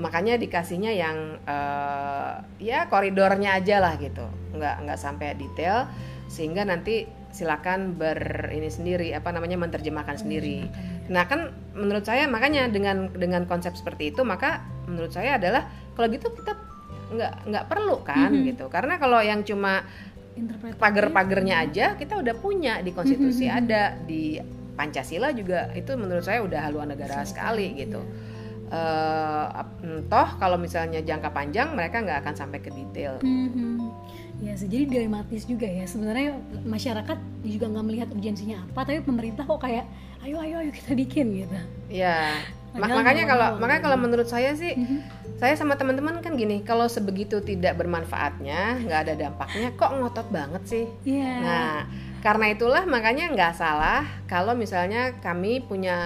[0.00, 4.24] Makanya dikasihnya yang eh, ya koridornya aja lah gitu,
[4.56, 5.90] nggak nggak sampai detail
[6.30, 10.66] sehingga nanti silakan ber ini sendiri apa namanya menerjemahkan sendiri.
[11.08, 16.10] Nah kan menurut saya makanya dengan dengan konsep seperti itu maka menurut saya adalah kalau
[16.10, 16.52] gitu kita
[17.10, 18.42] nggak nggak perlu kan Mhm.
[18.46, 19.82] gitu karena kalau yang cuma
[20.76, 23.56] pagar-pagarnya aja kita udah punya di konstitusi Mhm.
[23.56, 24.38] ada di
[24.72, 28.00] Pancasila juga itu menurut saya udah haluan negara sekali gitu
[28.70, 33.89] Eh, ap- mm, toh kalau misalnya jangka panjang mereka nggak akan sampai ke detail Mhm.
[34.40, 35.84] Ya jadi dilematis juga ya.
[35.84, 39.84] Sebenarnya masyarakat juga nggak melihat urgensinya apa, tapi pemerintah kok kayak
[40.20, 41.58] ayo ayo ayo kita bikin gitu.
[41.88, 42.36] ya
[42.70, 44.98] Ma- Padahal makanya kalau makanya kalau menurut saya sih Mhm.
[45.36, 50.62] saya sama teman-teman kan gini kalau sebegitu tidak bermanfaatnya nggak ada dampaknya kok ngotot banget
[50.64, 51.32] sih Iya.
[51.40, 51.74] Nah,
[52.20, 55.98] karena itulah makanya nggak salah kalau misalnya kami punya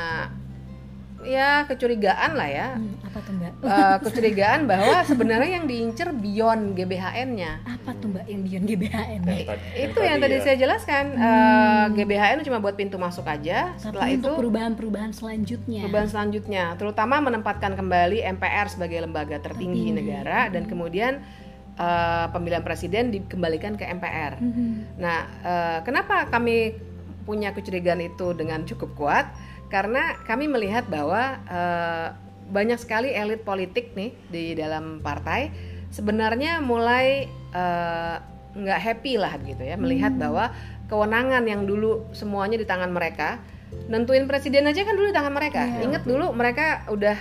[1.20, 3.52] ya kecurigaan lah ya, Hmm, apa tuh mbak?
[3.62, 7.62] Eh, kecurigaan bahwa sebenarnya yang diincer beyond GBHN-nya.
[7.62, 9.20] Apa tuh mbak yang Beyond GBHN?
[9.22, 10.42] Yang tadi- Itu yang yang tadi ya.
[10.42, 11.04] saya jelaskan.
[11.14, 13.70] eh, GBHN cuma buat pintu masuk aja.
[13.76, 15.80] Setelah Tapi itu untuk perubahan-perubahan selanjutnya.
[15.80, 19.54] perubahan selanjutnya, terutama menempatkan kembali MPR sebagai lembaga tertinggi
[19.86, 19.94] Tertinggi.
[19.94, 21.22] negara dan kemudian
[21.74, 24.38] eh, pemilihan presiden dikembalikan ke MPR.
[24.38, 24.94] Mhm.
[24.96, 26.74] Nah, eh, kenapa kami
[27.24, 29.26] punya kecurigaan itu dengan cukup kuat?
[29.66, 32.08] Karena kami melihat bahwa eh,
[32.50, 35.48] banyak sekali elit politik nih di dalam partai
[35.94, 38.16] sebenarnya mulai eh,
[38.54, 40.54] nggak happy lah gitu ya melihat bahwa
[40.86, 43.42] kewenangan yang dulu semuanya di tangan mereka
[43.90, 45.66] nentuin presiden aja kan dulu di tangan mereka.
[45.66, 45.80] Iya.
[45.90, 47.18] Ingat dulu mereka udah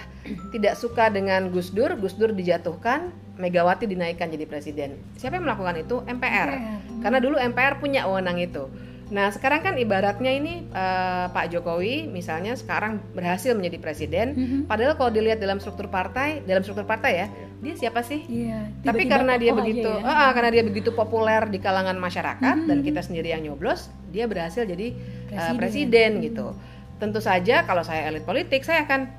[0.53, 5.01] tidak suka dengan Gus Dur, Gus Dur dijatuhkan, Megawati dinaikkan jadi presiden.
[5.17, 6.05] Siapa yang melakukan itu?
[6.05, 6.13] MPR.
[6.13, 6.49] MPR.
[7.01, 8.69] Karena dulu MPR punya wewenang itu.
[9.09, 14.59] Nah sekarang kan ibaratnya ini eh, Pak Jokowi misalnya sekarang berhasil menjadi presiden, Mhm.
[14.65, 17.27] padahal kalau dilihat dalam struktur partai, dalam struktur partai ya,
[17.59, 18.23] dia siapa sih?
[18.23, 18.71] Iya.
[18.81, 20.07] Tapi tiba-tiba karena dia begitu, ya.
[20.07, 22.85] ah, karena dia begitu populer di kalangan masyarakat dan Mhm.
[22.85, 24.95] kita sendiri yang nyoblos, dia berhasil jadi
[25.33, 25.57] uh, Presiden.
[25.59, 26.47] presiden, gitu.
[26.97, 29.09] Tentu saja kalau saya elit politik, saya akan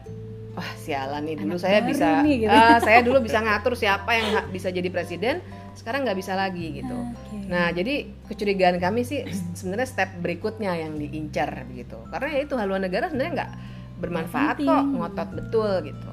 [0.54, 2.54] wah sialan nih dulu Anak saya bisa, nih, gitu.
[2.54, 5.42] ah, saya dulu bisa ngatur siapa yang bisa jadi presiden,
[5.74, 6.94] sekarang nggak bisa lagi gitu.
[6.94, 7.36] Oke.
[7.46, 7.94] Nah jadi
[8.26, 9.22] kecurigaan kami sih
[9.58, 13.52] sebenarnya step berikutnya yang diincar begitu, karena ya itu haluan negara sebenarnya nggak
[13.94, 14.68] bermanfaat Penting.
[14.68, 16.10] kok, ngotot betul gitu.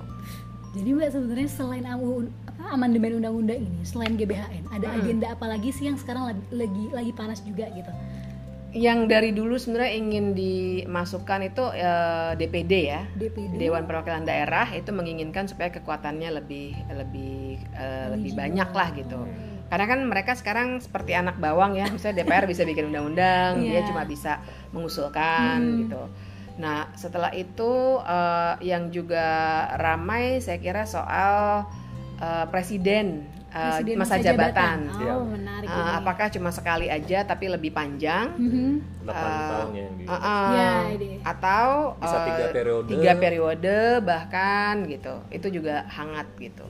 [0.72, 2.10] Jadi mbak sebenarnya selain AU
[2.48, 4.98] apa, amandemen undang-undang ini, selain GBHN, ada Hmm.
[4.98, 7.92] agenda apa lagi sih yang sekarang lagi lagi, lagi panas juga gitu?
[8.72, 13.60] Yang dari dulu sebenarnya ingin dimasukkan itu eh, DPD ya DPD.
[13.60, 19.20] Dewan Perwakilan Daerah itu menginginkan supaya kekuatannya lebih lebih eh, lebih Lebih banyak lah gitu
[19.68, 23.88] karena kan mereka sekarang seperti anak bawang ya misalnya DPR bisa bikin undang-undang dia Iya.
[23.88, 25.78] cuma bisa mengusulkan Hmm.
[25.84, 26.02] gitu
[26.60, 27.72] nah setelah itu
[28.04, 29.24] eh, yang juga
[29.76, 31.64] ramai saya kira soal
[32.20, 35.14] eh, presiden, eh, Presiden masa, jabatan, Oh, Iya.
[35.28, 35.92] menarik Eh, ini.
[35.94, 38.72] apakah cuma sekali aja tapi lebih panjang 8 Mhm.
[39.04, 41.10] Eh, tahun ya Uh, uh, Ya, ide.
[41.22, 41.66] atau
[41.98, 42.88] Bisa uh, tiga periode.
[42.88, 46.64] tiga periode bahkan gitu itu juga hangat gitu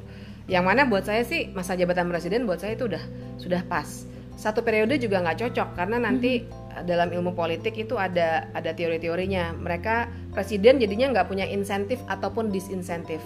[0.46, 3.04] yang mana buat saya sih masa jabatan presiden buat saya itu udah
[3.38, 3.88] sudah pas
[4.34, 9.54] satu periode juga nggak cocok karena nanti uh, dalam ilmu politik itu ada ada teori-teorinya
[9.54, 13.22] mereka presiden jadinya nggak punya insentif ataupun disinsentif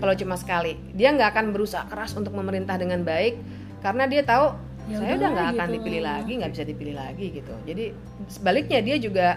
[0.00, 0.80] kalau cuma sekali.
[0.96, 3.36] Dia nggak akan berusaha keras untuk memerintah dengan baik
[3.84, 4.56] karena dia tahu
[4.88, 5.76] Ya saya udah nggak udahlah akan gitu.
[5.76, 7.54] dipilih lagi nggak bisa dipilih lagi gitu.
[7.68, 7.84] Jadi
[8.26, 9.28] sebaliknya dia juga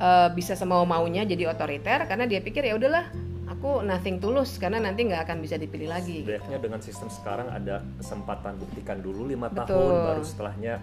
[0.00, 3.06] uh, bisa semau maunya jadi otoriter karena dia pikir ya udahlah
[3.46, 7.80] aku nothing tulus karena nanti nggak akan bisa dipilih lagi Sebenarnya dengan sistem sekarang ada
[7.98, 10.82] kesempatan buktikan dulu lima tahun baru setelahnya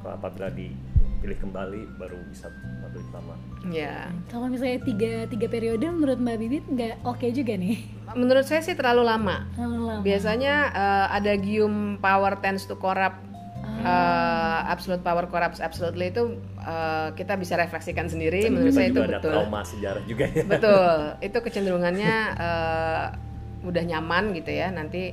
[0.00, 0.48] kalau apabila
[1.26, 2.46] dipilih kembali baru bisa
[2.86, 3.34] lebih lama.
[3.66, 7.82] ya Kalau misalnya tiga tiga periode menurut Mbak Bibit nggak oke juga nih.
[8.14, 9.42] menurut saya sih terlalu lama.
[9.58, 10.02] Terlalu lama.
[10.06, 13.18] biasanya uh, ada gium power tends to corrupt
[13.82, 18.46] uh, absolute power corrupts absolutely itu uh, kita bisa refleksikan sendiri.
[18.46, 19.32] Menurut saya itu juga ada betul.
[19.34, 20.44] trauma sejarah juga ya.
[20.46, 20.94] betul.
[21.26, 23.04] Itu kecenderungannya eh,
[23.66, 24.70] udah nyaman gitu ya.
[24.70, 25.10] Nanti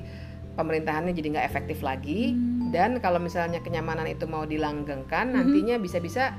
[0.54, 2.38] pemerintahannya jadi nggak efektif lagi
[2.74, 6.34] dan kalau misalnya kenyamanan itu mau dilanggengkan nantinya bisa-bisa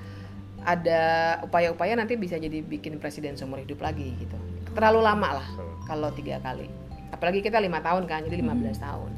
[0.64, 1.00] ada
[1.46, 4.34] upaya-upaya nanti bisa jadi bikin presiden seumur hidup lagi gitu.
[4.74, 5.48] Terlalu lama lah
[5.86, 6.66] kalau tiga kali.
[7.14, 9.12] Apalagi kita lima tahun kan jadi 15 tahun.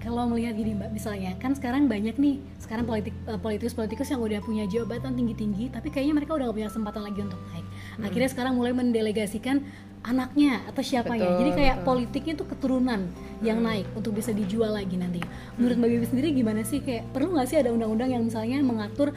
[0.00, 4.38] Kalau melihat gini Mbak, misalnya kan sekarang banyak nih sekarang politik eh, politikus-politikus yang udah
[4.38, 7.66] punya jabatan tinggi-tinggi, tapi kayaknya mereka udah gak punya kesempatan lagi untuk naik.
[8.06, 9.66] Akhirnya sekarang mulai mendelegasikan
[10.06, 11.26] anaknya atau siapanya.
[11.26, 11.86] Betul, Jadi kayak betul.
[11.90, 13.00] politiknya tuh keturunan
[13.42, 15.18] yang naik untuk bisa dijual lagi nanti.
[15.58, 19.10] Menurut Mbak Bibi sendiri gimana sih kayak perlu nggak sih ada undang-undang yang misalnya mengatur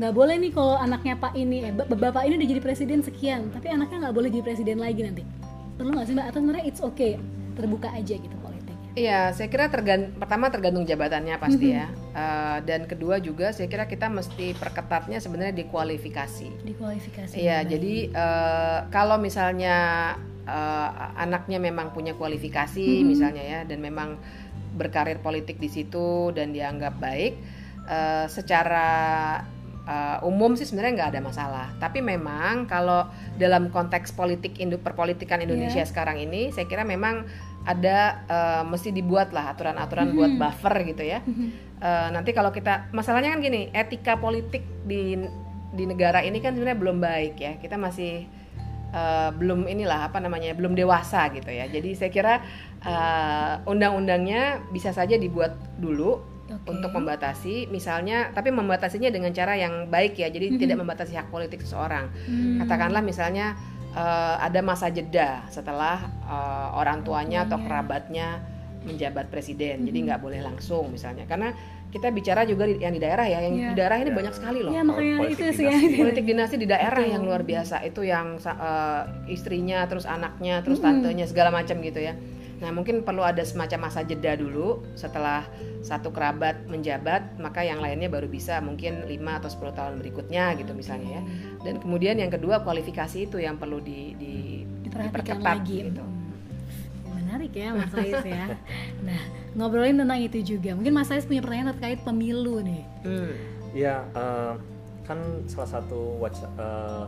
[0.00, 3.52] nggak boleh nih kalau anaknya Pak ini eh, bap- bapak ini udah jadi presiden sekian,
[3.52, 5.22] tapi anaknya nggak boleh jadi presiden lagi nanti.
[5.76, 6.26] Perlu nggak sih Mbak?
[6.32, 7.20] Atau sebenarnya it's okay
[7.52, 8.36] terbuka aja gitu?
[8.92, 13.88] Iya, saya kira tergan pertama tergantung jabatannya pasti ya, Eh, dan kedua juga saya kira
[13.88, 16.60] kita mesti perketatnya sebenarnya di kualifikasi.
[16.60, 17.32] Dikualifikasi.
[17.32, 17.68] Iya, Baik.
[17.72, 19.76] jadi eh, kalau misalnya
[20.44, 23.06] eh, anaknya memang punya kualifikasi Mhm.
[23.08, 24.20] misalnya ya, dan memang
[24.72, 27.32] berkarir politik di situ dan dianggap baik,
[27.86, 28.88] eh, secara
[29.82, 31.66] eh, umum sih sebenarnya nggak ada masalah.
[31.76, 35.88] Tapi memang kalau dalam konteks politik Indo perpolitikan Indonesia Iya.
[35.88, 37.26] sekarang ini, saya kira memang
[37.62, 40.38] ada eh, mesti dibuat lah aturan-aturan buat Mhm.
[40.38, 41.18] buffer gitu ya.
[41.78, 45.18] Eh, nanti kalau kita masalahnya kan gini, etika politik di
[45.72, 47.52] di negara ini kan sebenarnya belum baik ya.
[47.58, 48.26] Kita masih
[48.92, 51.64] eh, belum inilah apa namanya, belum dewasa gitu ya.
[51.64, 52.34] Jadi saya kira
[52.82, 56.20] eh, undang-undangnya bisa saja dibuat dulu
[56.52, 56.68] Oke.
[56.68, 60.28] untuk membatasi, misalnya, tapi membatasinya dengan cara yang baik ya.
[60.28, 62.12] Jadi tidak membatasi hak politik seseorang.
[62.28, 62.60] Hmm.
[62.60, 63.56] Katakanlah misalnya
[63.92, 67.64] eh, ada masa jeda setelah eh, orang tuanya atau tuanya.
[67.66, 68.28] kerabatnya
[68.82, 71.54] menjabat presiden, jadi nggak boleh langsung misalnya, karena
[71.92, 73.68] kita bicara juga di, yang di daerah ya, yang Iya.
[73.70, 74.16] di daerah ini Ya.
[74.16, 74.72] banyak sekali loh.
[74.74, 75.70] Makanya Politik itu sih ya.
[75.76, 75.96] dinasti.
[76.02, 81.04] Politik dinasti di daerah yang luar biasa itu yang eh, istrinya, terus anaknya, terus Mm-mm.
[81.04, 82.16] tantenya segala macam gitu ya.
[82.62, 85.42] Nah mungkin perlu ada semacam masa jeda dulu setelah
[85.82, 89.10] satu kerabat menjabat, maka yang lainnya baru bisa mungkin 5
[89.42, 91.22] atau 10 tahun berikutnya gitu misalnya ya.
[91.66, 95.90] Dan kemudian yang kedua kualifikasi itu yang perlu di, di- diperhatikan diperketat lagi.
[95.90, 96.02] gitu.
[96.06, 97.18] Hmm.
[97.18, 98.46] Menarik ya Mas Rais ya.
[99.02, 99.20] Nah,
[99.58, 100.78] ngobrolin tentang itu juga.
[100.78, 102.82] Mungkin Mas Rais punya pertanyaan terkait pemilu nih.
[103.02, 103.34] Hmm.
[103.74, 104.54] Ya, eh,
[105.02, 105.18] kan
[105.50, 107.04] salah satu eh,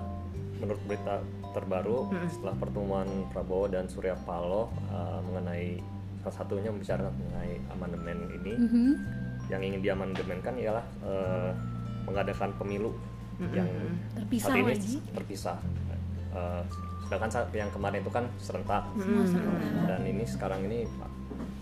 [0.59, 1.23] menurut berita
[1.55, 2.27] terbaru Mm-mm.
[2.29, 5.69] setelah pertemuan Prabowo dan Surya Paloh eh, mengenai
[6.21, 8.93] salah satunya membicarakan mengenai amandemen ini, Mhm.
[9.47, 11.51] yang ingin diamandemenkan ialah eh,
[12.03, 12.93] mengadakan pemilu
[13.51, 13.67] yang
[14.15, 14.97] Terpisah saat ini lagi.
[15.11, 15.59] terpisah.
[16.31, 16.63] Eh,
[17.05, 19.87] sedangkan saat yang kemarin itu kan serentak serentak.
[19.87, 20.89] dan ini sekarang ini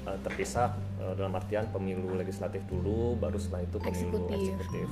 [0.02, 0.72] eh, terpisah
[1.12, 3.90] dalam artian pemilu legislatif dulu, baru setelah itu pemilu
[4.22, 4.38] Eksekutif.
[4.54, 4.88] eksekutif.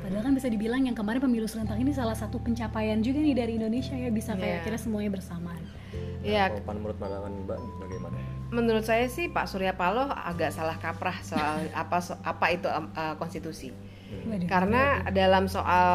[0.00, 3.52] Padahal kan bisa dibilang yang kemarin pemilu serentak ini salah satu pencapaian juga nih dari
[3.54, 4.64] Indonesia ya bisa kayak Iya.
[4.64, 5.62] kira semuanya bersamaan.
[6.22, 8.16] Iya, Kalau pan menurut pandangan Mbak bagaimana?
[8.48, 12.86] menurut saya sih Pak Surya Paloh agak salah kaprah soal apa so- apa itu uh,
[13.16, 13.72] konstitusi.
[14.12, 14.44] Waduh.
[14.44, 15.88] Karena dalam soal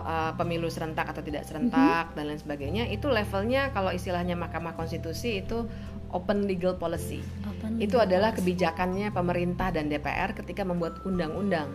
[0.00, 5.44] uh, pemilu serentak atau tidak serentak dan lain sebagainya itu levelnya kalau istilahnya Mahkamah Konstitusi
[5.44, 5.68] itu
[6.10, 7.20] open legal policy.
[7.44, 8.38] Open Itu legal adalah policy.
[8.44, 11.68] kebijakannya pemerintah dan DPR ketika membuat undang-undang.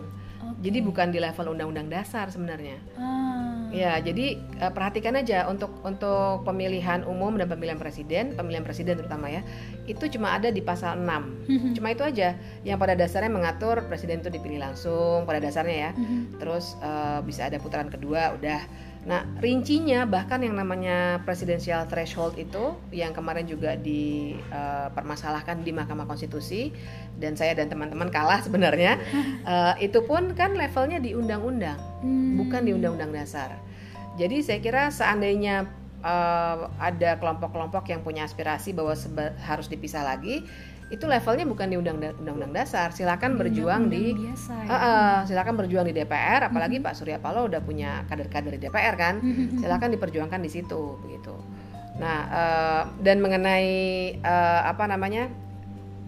[0.44, 0.68] Oke.
[0.68, 2.76] Jadi bukan di level undang-undang dasar sebenarnya.
[3.00, 3.68] Ah.
[3.74, 9.26] Ya, jadi eh, perhatikan aja untuk untuk pemilihan umum dan pemilihan presiden, pemilihan presiden terutama
[9.32, 9.42] ya,
[9.90, 11.74] itu cuma ada di pasal 6.
[11.74, 15.90] Cuma itu aja yang pada dasarnya mengatur presiden itu dipilih langsung pada dasarnya ya.
[15.96, 16.38] Mhm.
[16.38, 18.62] Terus eh, bisa ada putaran kedua udah.
[19.04, 26.72] Nah, rincinya bahkan yang namanya presidential threshold itu yang kemarin juga dipermasalahkan di Mahkamah Konstitusi
[27.20, 28.96] dan saya dan teman-teman kalah sebenarnya.
[29.44, 32.40] Eh, itu pun kan levelnya di undang-undang Hmm.
[32.40, 33.60] bukan di undang-undang dasar.
[34.16, 35.68] Jadi saya kira seandainya
[36.00, 38.96] eh, ada kelompok-kelompok yang punya aspirasi bahwa
[39.44, 40.48] harus dipisah lagi,
[40.94, 42.88] itu levelnya bukan di undang- undang-undang dasar.
[42.88, 44.68] Silakan berjuang di biasa ya.
[44.68, 48.94] Eh, eh, silakan berjuang di DPR, apalagi Pak Surya Paloh udah punya kader-kader di DPR
[48.94, 49.18] kan,
[49.52, 51.34] silakan diperjuangkan di situ begitu.
[51.94, 53.70] Nah eh, dan mengenai
[54.16, 55.26] eh, apa namanya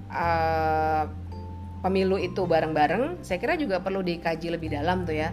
[0.09, 1.03] eh,
[1.79, 5.31] pemilu itu bareng-bareng, saya kira juga perlu dikaji lebih dalam tuh ya.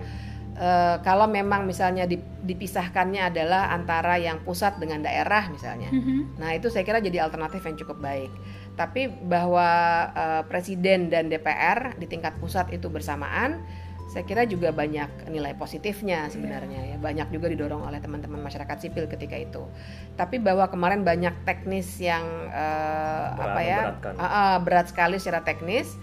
[0.53, 6.37] Eh, kalau memang misalnya dip- dipisahkannya adalah antara yang pusat dengan daerah misalnya, Mhm.
[6.37, 8.29] Nah, itu saya kira jadi alternatif yang cukup baik.
[8.73, 9.69] Tapi bahwa
[10.13, 13.61] eh, presiden dan DPR di tingkat pusat itu bersamaan,
[14.09, 16.97] saya kira juga banyak nilai positifnya sebenarnya ya.
[17.01, 19.65] Banyak juga didorong oleh teman-teman masyarakat sipil ketika itu.
[20.13, 23.79] Tapi bahwa kemarin banyak teknis yang eh, Berat- apa ya?
[24.17, 25.93] ah, ah, berat sekali secara teknis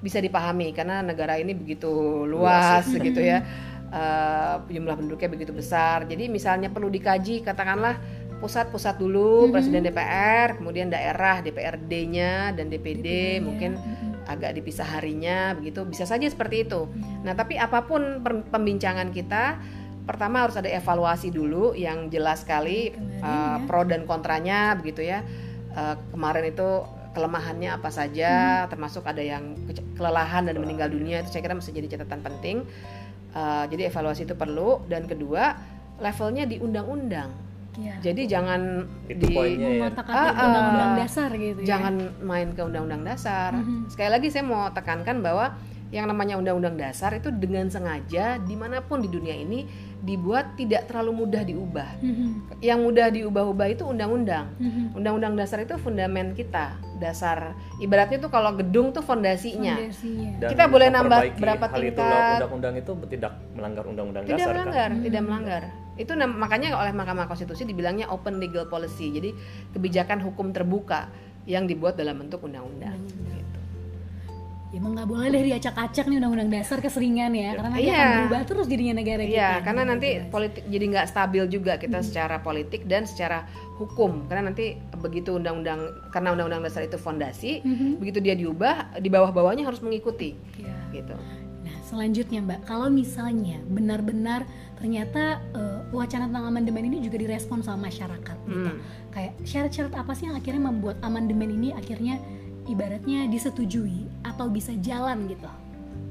[0.00, 1.90] bisa dipahami karena negara ini begitu
[2.26, 3.42] luas gitu ya.
[3.90, 6.06] Eh, jumlah penduduknya begitu besar.
[6.06, 7.98] Jadi misalnya perlu dikaji katakanlah
[8.40, 13.76] pusat-pusat dulu presiden DPR, kemudian daerah DPRD-nya dan DPD mungkin
[14.24, 15.84] agak dipisah harinya begitu.
[15.84, 16.88] Bisa saja seperti itu.
[17.22, 19.60] Nah, tapi apa pun pembincangan kita
[20.08, 23.66] pertama harus ada evaluasi dulu yang jelas sekali Kemarin uh, ya.
[23.68, 25.20] pro dan kontranya begitu ya.
[25.70, 26.68] Uh, kemarin itu
[27.10, 29.58] kelemahannya apa saja, termasuk ada yang
[29.98, 32.64] kelelahan dan meninggal dunia itu saya kira mesti jadi catatan penting.
[33.30, 35.54] Uh, jadi evaluasi itu perlu dan kedua
[36.00, 37.49] levelnya di undang-undang.
[37.78, 37.94] Iya.
[38.02, 38.60] Jadi jangan
[39.06, 39.86] Itu di ya.
[39.86, 40.44] Mengotak-atik Ah, ah.
[40.44, 41.66] undang-undang dasar gitu ya.
[41.70, 43.54] jangan main ke undang-undang dasar.
[43.54, 43.86] Mhm.
[43.86, 45.54] Sekali lagi saya mau tekankan bahwa
[45.90, 49.66] yang namanya undang-undang dasar itu dengan sengaja di mana pun di dunia ini
[50.00, 51.98] dibuat tidak terlalu mudah diubah.
[51.98, 52.28] Mhm.
[52.62, 54.54] Yang mudah diubah-ubah itu undang-undang.
[54.56, 54.96] Mhm.
[54.96, 59.76] Undang-undang dasar itu fundamen kita, dasar ibaratnya tuh kalau gedung tuh fondasinya.
[59.76, 60.30] Fondasinya.
[60.40, 62.06] Dan Kita boleh nambah berapa hal itu tingkat.
[62.06, 65.02] lewat undang-undang itu tidak melanggar undang-undang Tidak dasar melanggar, kan?
[65.04, 65.62] tidak melanggar.
[66.00, 69.10] Itu nam- makanya oleh Mahkamah Konstitusi dibilangnya open legal policy.
[69.10, 69.30] Jadi
[69.74, 71.10] kebijakan hukum terbuka
[71.44, 72.96] yang dibuat dalam bentuk undang-undang.
[74.70, 74.76] Gitu.
[74.76, 77.98] Ya emang nggak boleh deh diacak-acak nih undang-undang dasar keseringan ya, karena nanti Iya.
[77.98, 79.34] akan berubah terus jadinya negara kita.
[79.34, 80.30] Iya, karena Gitu, nanti jelas.
[80.30, 83.38] politik jadi nggak stabil juga kita secara politik dan secara
[83.76, 84.30] hukum.
[84.30, 84.64] Karena nanti
[84.96, 87.98] begitu undang-undang karena undang-undang dasar itu fondasi, Mhm.
[87.98, 90.38] begitu dia diubah, di bawah-bawahnya harus mengikuti.
[90.56, 90.74] Iya.
[90.92, 91.14] Gitu.
[91.60, 94.46] Nah, selanjutnya Mbak, kalau misalnya benar-benar
[94.78, 98.70] ternyata eh, wacana tentang amandemen ini juga direspon sama masyarakat gitu.
[98.70, 98.80] Hmm.
[99.10, 102.16] Kayak syarat-syarat apa sih yang akhirnya membuat amandemen ini akhirnya
[102.70, 105.50] ibaratnya disetujui atau bisa jalan gitu.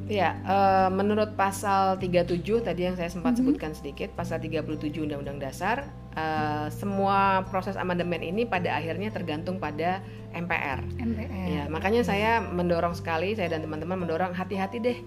[0.09, 3.45] Ya, eh, menurut pasal 37 tadi yang saya sempat Mhm.
[3.45, 5.85] sebutkan sedikit, pasal 37 Undang-Undang Dasar,
[6.17, 10.01] eh, semua proses amandemen ini pada akhirnya tergantung pada
[10.33, 10.81] MPR.
[10.97, 11.45] MPR.
[11.45, 14.97] Ya, makanya saya mendorong sekali, saya dan teman-teman mendorong hati-hati deh.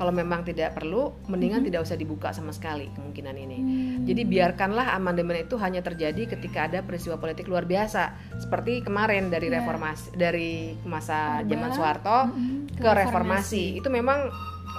[0.00, 3.58] Kalau memang tidak perlu, mendingan tidak usah dibuka sama sekali kemungkinan ini.
[3.60, 4.08] Hmm.
[4.08, 9.52] Jadi biarkanlah amandemen itu hanya terjadi ketika ada peristiwa politik luar biasa, seperti kemarin dari
[9.52, 9.60] Ya.
[9.60, 13.76] reformasi, dari masa Orba, zaman Soeharto mm-mm, ke reformasi.
[13.76, 14.32] Itu memang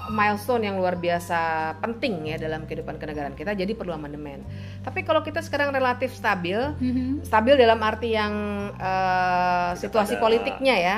[0.09, 3.53] milestone yang luar biasa penting ya dalam kehidupan kenegaraan kita.
[3.53, 4.41] Jadi perlu amandemen.
[4.81, 7.21] Tapi kalau kita sekarang relatif stabil, Mhm.
[7.21, 8.33] stabil dalam arti yang
[8.73, 10.97] Tidak situasi ada politiknya ya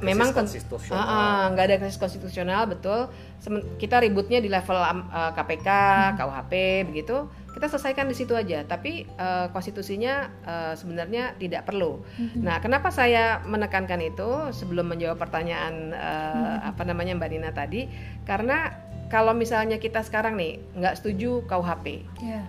[0.00, 1.00] memang kon- konstitusional.
[1.00, 5.68] Ah, nggak ada krisis konstitusional betul Semen- kita ributnya di level am- eh, KPK
[6.14, 6.52] KUHP
[6.84, 7.16] begitu
[7.48, 12.02] kita selesaikan di situ aja tapi eh, konstitusinya eh, sebenarnya tidak perlu
[12.36, 17.86] nah kenapa saya menekankan itu sebelum menjawab pertanyaan eh, apa namanya Mbak Nina tadi
[18.22, 18.70] karena
[19.06, 22.44] kalau misalnya kita sekarang nih nggak setuju KUHP, Ya.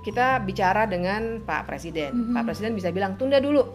[0.00, 2.14] kita bicara dengan Pak Presiden.
[2.14, 2.32] Mhm.
[2.32, 3.66] Pak Presiden bisa bilang tunda dulu.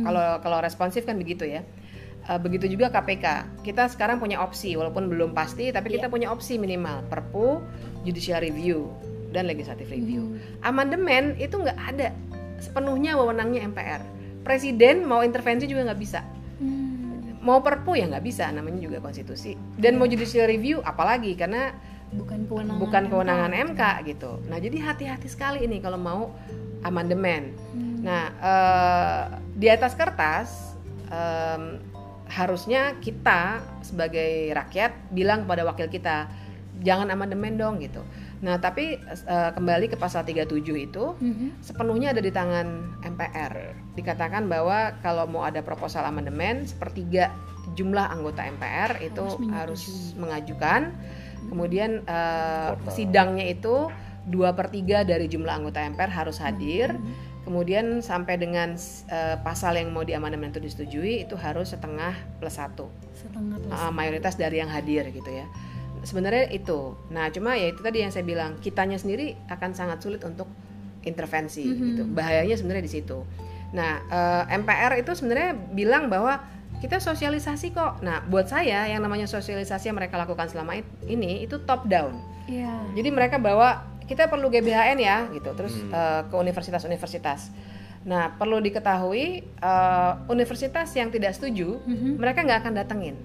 [0.00, 1.60] Kalau kalau responsif kan begitu ya.
[2.26, 3.26] Eh, begitu juga KPK.
[3.62, 7.62] Kita sekarang punya opsi walaupun belum pasti tapi kita punya opsi minimal Perpu,
[8.02, 8.90] judicial review
[9.30, 10.34] dan legislative review.
[10.66, 12.10] Amandemen itu nggak ada
[12.58, 14.02] sepenuhnya wewenangnya MPR.
[14.42, 16.26] Presiden mau intervensi juga nggak bisa.
[16.58, 17.38] Hmm.
[17.46, 19.54] Mau Perpu ya nggak bisa namanya juga konstitusi.
[19.78, 21.78] Dan mau judicial review apalagi karena
[22.10, 23.70] bukan kewenangan bukan kewenangan MK.
[23.70, 24.30] MK gitu.
[24.50, 26.34] Nah, jadi hati-hati sekali ini kalau mau
[26.82, 27.54] amandemen.
[27.70, 28.02] Hmm.
[28.02, 29.22] Nah, eh,
[29.54, 30.74] di atas kertas
[31.10, 31.78] em,
[32.26, 36.26] harusnya kita sebagai rakyat bilang kepada wakil kita
[36.82, 38.04] jangan amandemen dong gitu.
[38.44, 41.64] Nah, tapi eh, kembali ke pasal 37 itu Mhm.
[41.64, 43.72] sepenuhnya ada di tangan MPR.
[43.96, 47.32] Dikatakan bahwa kalau mau ada proposal amandemen sepertiga
[47.74, 49.82] jumlah anggota MPR itu Harus harus
[50.20, 50.92] mengajukan.
[51.48, 52.92] Kemudian Total.
[52.92, 53.88] sidangnya itu
[54.26, 56.92] dua per tiga dari jumlah anggota MPR harus hadir.
[57.46, 58.74] Kemudian sampai dengan
[59.06, 63.94] eh, pasal yang mau diamandemen itu disetujui itu harus setengah plus satu setengah plus uh,
[63.94, 65.46] mayoritas dari yang hadir gitu ya.
[66.02, 66.98] Sebenarnya itu.
[67.08, 70.50] Nah, cuma ya itu tadi yang saya bilang, kitanya sendiri akan sangat sulit untuk
[71.02, 71.78] intervensi Mhm.
[71.86, 72.02] gitu.
[72.10, 73.22] Bahayanya sebenarnya di situ.
[73.72, 76.42] Nah, eh, MPR itu sebenarnya bilang bahwa
[76.82, 78.04] kita sosialisasi kok.
[78.04, 80.76] Nah, buat saya yang namanya sosialisasi yang mereka lakukan selama
[81.06, 82.18] ini itu top down.
[82.46, 82.74] Iya.
[82.94, 85.90] Jadi mereka bawa kita perlu GBHN ya gitu, terus Hmm.
[85.90, 87.50] eh, ke universitas-universitas.
[88.02, 92.16] Nah, perlu diketahui eh, universitas yang tidak setuju, Mhm.
[92.16, 93.16] mereka nggak akan datengin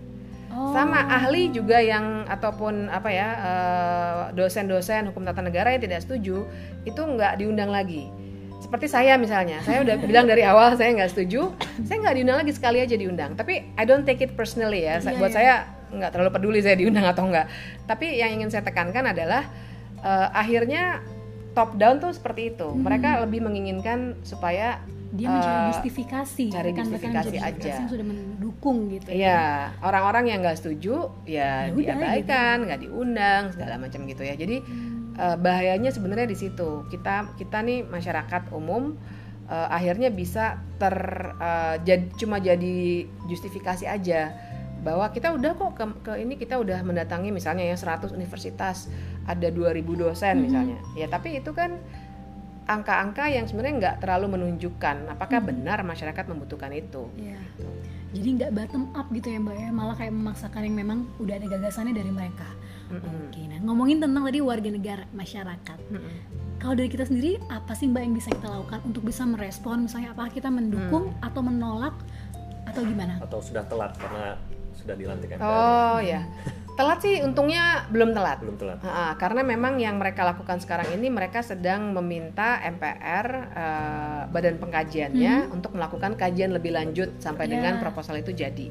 [0.51, 0.75] Oh.
[0.75, 6.43] sama ahli juga yang ataupun apa ya eh, dosen-dosen hukum tata negara yang tidak setuju
[6.83, 8.11] itu nggak diundang lagi
[8.59, 12.51] seperti saya misalnya saya udah bilang dari awal saya nggak setuju saya nggak diundang lagi
[12.51, 15.37] sekali aja diundang tapi I don't take it personally ya Iya, buat iya.
[15.39, 15.53] saya
[15.87, 17.47] nggak terlalu peduli saya diundang atau enggak
[17.87, 19.47] tapi yang ingin saya tekankan adalah
[20.01, 21.01] eh, akhirnya
[21.51, 24.79] top down tuh seperti itu mereka lebih menginginkan supaya
[25.11, 27.71] dia mencari eh, justifikasi cari justifikasi aja.
[27.83, 29.15] yang sudah mendukung gitu ya.
[29.19, 29.43] Iya,
[29.83, 34.39] orang-orang yang nggak setuju ya, Ya diabaikan, nggak diundang segala macam gitu ya.
[34.39, 34.63] Jadi
[35.19, 36.87] eh, bahayanya sebenarnya di situ.
[36.87, 38.95] Kita kita nih masyarakat umum
[39.51, 40.95] eh, akhirnya bisa ter
[41.35, 44.31] eh, jad- cuma jadi justifikasi aja
[44.81, 48.89] bahwa kita udah kok ke, ke ini kita udah mendatangi misalnya ya 100 universitas
[49.29, 50.77] ada 2000 dosen misalnya.
[50.97, 51.77] Ya tapi itu kan
[52.65, 57.09] angka-angka yang sebenarnya nggak terlalu menunjukkan apakah benar masyarakat membutuhkan itu.
[57.17, 57.37] Iya.
[58.11, 61.47] Jadi nggak bottom up gitu ya mbak ya, malah kayak memaksakan yang memang udah ada
[61.47, 62.47] gagasannya dari mereka.
[62.91, 63.31] Mm-mm.
[63.31, 65.79] Oke, nah ngomongin tentang tadi warga negara masyarakat.
[65.87, 66.15] Mm-mm.
[66.59, 70.11] Kalau dari kita sendiri apa sih mbak yang bisa kita lakukan untuk bisa merespon misalnya
[70.11, 71.27] apakah kita mendukung Hmm.
[71.27, 71.95] atau menolak
[72.67, 73.17] atau gimana?
[73.19, 74.37] atau sudah telat karena
[74.91, 76.21] sudah dilantik MPR Oh ya,
[76.71, 78.39] telat sih untungnya belum telat.
[78.39, 84.21] belum telat Ha-ha, karena memang yang mereka lakukan sekarang ini mereka sedang meminta MPR eh,
[84.27, 87.51] badan pengkajiannya untuk melakukan kajian lebih lanjut sampai Ya.
[87.53, 88.67] dengan proposal itu jadi.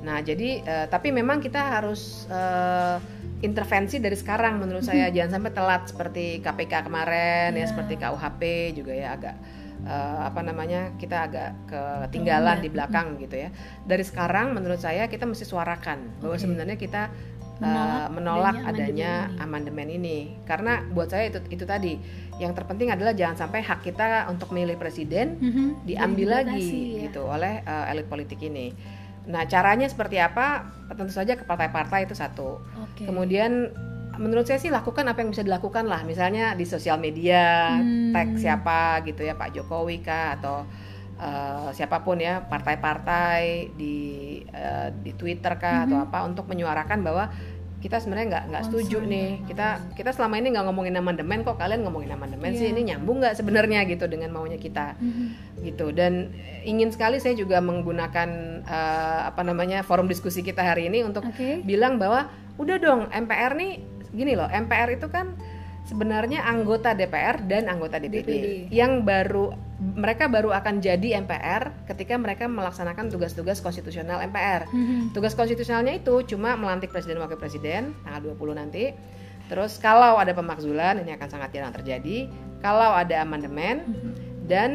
[0.00, 2.96] Nah jadi eh, tapi memang kita harus eh,
[3.40, 7.66] intervensi dari sekarang menurut saya jangan sampai telat seperti KPK kemarin ya Ya.
[7.66, 8.42] seperti KUHP
[8.72, 9.34] juga ya agak
[9.82, 11.48] eh, apa namanya kita agak
[12.08, 13.48] ketinggalan di belakang gitu ya.
[13.82, 17.10] Dari sekarang menurut saya kita mesti suarakan bahwa sebenarnya kita
[17.62, 19.96] uh, Menolak menolak adanya adanya amandemen ini.
[19.98, 21.94] ini karena buat saya itu itu tadi
[22.42, 25.86] yang terpenting adalah jangan sampai hak kita untuk memilih presiden Mhm.
[25.86, 26.66] diambil Dibatasi, lagi
[26.98, 27.00] ya.
[27.06, 28.74] gitu oleh uh, elit politik ini.
[29.22, 30.66] Nah caranya seperti apa?
[30.98, 32.58] Tentu saja ke partai-partai itu satu.
[32.82, 33.06] Oke.
[33.06, 33.70] Kemudian
[34.16, 38.10] menurut saya sih lakukan apa yang bisa dilakukan lah, misalnya di sosial media, Hmm.
[38.10, 40.66] tag siapa gitu ya Pak Jokowi kah atau
[41.16, 43.96] uh, siapa pun ya partai-partai di
[44.44, 46.06] uh, di Twitter kah atau Mhm.
[46.06, 47.30] apa untuk menyuarakan bahwa
[47.78, 49.66] kita sebenarnya nggak nggak setuju nih dan kita
[49.98, 52.74] kita selama ini nggak ngomongin amandemen kok kalian ngomongin amandemen sih Iya.
[52.74, 55.26] ini nyambung nggak sebenarnya gitu dengan maunya kita Mhm.
[55.66, 56.30] gitu dan
[56.62, 58.28] ingin sekali saya juga menggunakan
[58.62, 61.58] eh, apa namanya forum diskusi kita hari ini untuk Oke.
[61.62, 63.82] bilang bahwa udah dong MPR nih
[64.12, 65.32] gini loh MPR itu kan
[65.82, 68.46] sebenarnya anggota DPR dan anggota DPD, DPD.
[68.70, 69.50] yang baru
[69.82, 75.10] mereka baru akan jadi MPR ketika mereka melaksanakan tugas-tugas konstitusional MPR Mhm.
[75.10, 78.94] tugas konstitusionalnya itu cuma melantik presiden wakil presiden tanggal 20 nanti
[79.48, 84.10] terus kalau ada pemakzulan ini akan sangat jarang terjadi kalau ada amandemen Mhm.
[84.46, 84.70] dan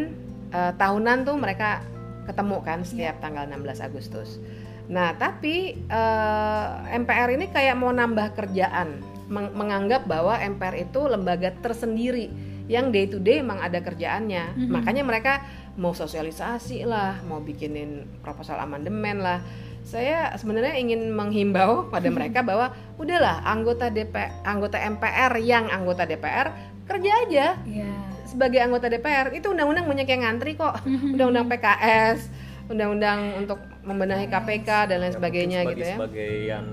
[0.48, 1.84] eh, tahunan tuh mereka
[2.24, 4.40] ketemu kan setiap tanggal 16 Agustus.
[4.88, 12.32] Nah, tapi eh, MPR ini kayak mau nambah kerjaan, menganggap bahwa MPR itu lembaga tersendiri
[12.67, 14.55] yang day to day emang ada kerjaannya.
[14.57, 14.71] Mhm.
[14.71, 15.34] Makanya mereka
[15.75, 19.39] mau sosialisasi lah, mau bikinin proposal amandemen lah.
[19.84, 24.11] saya sebenarnya ingin menghimbau pada mereka bahwa udahlah anggota DP
[24.43, 26.51] anggota MPR yang anggota DPR
[26.84, 27.88] kerja aja Iya.
[28.28, 32.19] sebagai anggota DPR itu undang-undang banyak yang ngantri kok undang-undang PKS
[32.67, 36.65] undang-undang untuk membenahi KPK dan lain Ya, sebagainya mungkin gitu ya sebagian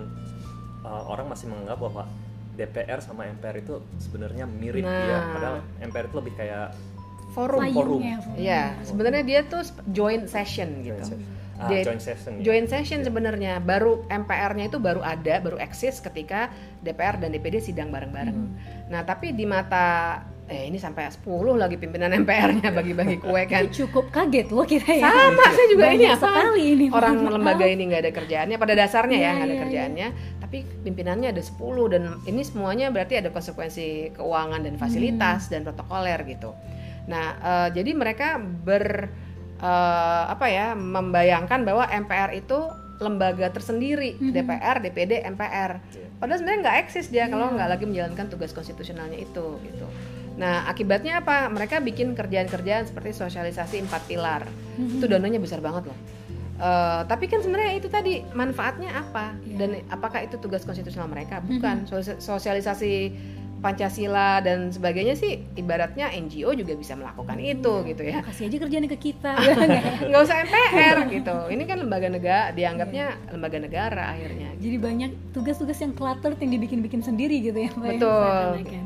[0.82, 2.04] uh, orang masih menganggap bahwa
[2.54, 5.04] DPR sama MPR itu sebenarnya mirip Nah.
[5.04, 6.66] ya padahal MPR itu lebih kayak
[7.34, 7.98] forum forum.
[7.98, 8.34] forum.
[8.38, 10.94] Iya, sebenarnya dia tuh joint session gitu.
[10.94, 11.42] joint session.
[11.54, 12.42] Ah, Dia- joint session ya.
[12.42, 16.50] Joint session sebenarnya baru MPR-nya itu baru ada, baru eksis ketika
[16.82, 18.34] DPR dan DPD sidang bareng-bareng.
[18.34, 18.54] Hmm.
[18.90, 21.24] Nah, tapi di mata eh ini sampai 10
[21.56, 23.64] lagi pimpinan MPR-nya bagi-bagi kue kan.
[23.72, 25.08] Cukup kaget loh kita ya.
[25.08, 26.20] Sama, saya juga Banyak ini apa?
[26.20, 26.86] sekali ini.
[26.92, 30.08] Orang Mohon lembaga ini nggak ada kerjaannya pada dasarnya ya Iya, nggak ada iya, kerjaannya,
[30.44, 36.20] tapi pimpinannya ada 10 dan ini semuanya berarti ada konsekuensi keuangan dan fasilitas dan protokoler
[36.28, 36.52] gitu.
[37.08, 39.08] Nah, eh, jadi mereka ber
[39.64, 42.68] eh, apa ya membayangkan bahwa MPR itu
[43.00, 45.82] lembaga tersendiri DPR, DPD, MPR.
[45.82, 46.06] Iya.
[46.20, 49.86] Padahal sebenarnya nggak eksis dia kalau nggak lagi menjalankan tugas konstitusionalnya itu gitu.
[50.34, 51.46] Nah akibatnya apa?
[51.46, 54.42] Mereka bikin kerjaan-kerjaan seperti sosialisasi empat pilar.
[54.76, 55.98] Itu dananya besar banget loh.
[56.54, 61.42] Eh, tapi kan sebenarnya itu tadi manfaatnya apa dan apakah itu tugas konstitusional mereka?
[61.42, 62.94] Bukan Sosi- sosialisasi
[63.58, 68.84] Pancasila dan sebagainya sih ibaratnya NGO juga bisa melakukan itu gitu ya Kasih aja kerjaan
[68.86, 69.32] ke kita.
[69.34, 69.56] ya
[70.04, 70.20] nggak ya?
[70.20, 75.90] usah MPR gitu ini kan lembaga negara dianggapnya lembaga negara akhirnya Jadi banyak tugas-tugas yang
[75.90, 77.88] cluttered yang dibikin-bikin sendiri gitu ya, Mbak.
[77.96, 78.12] Betul.
[78.20, 78.84] Seakan-akan.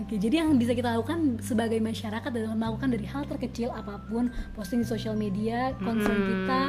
[0.00, 4.32] Oke, jadi yang bisa kita lakukan sebagai masyarakat adalah melakukan dari hal terkecil apa pun,
[4.56, 6.62] posting di sosial media, concern kita,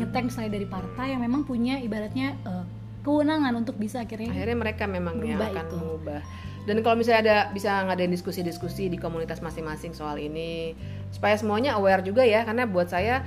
[0.00, 2.64] ngetek misalnya dari partai yang memang punya ibaratnya eh,
[3.00, 5.76] kewenangan untuk bisa akhirnya akhirnya mereka memang yang akan itu.
[5.76, 6.20] mengubah.
[6.68, 10.76] Dan kalau misalnya ada bisa ngadain diskusi-diskusi di komunitas masing-masing soal ini
[11.08, 13.24] supaya semuanya aware juga ya karena buat saya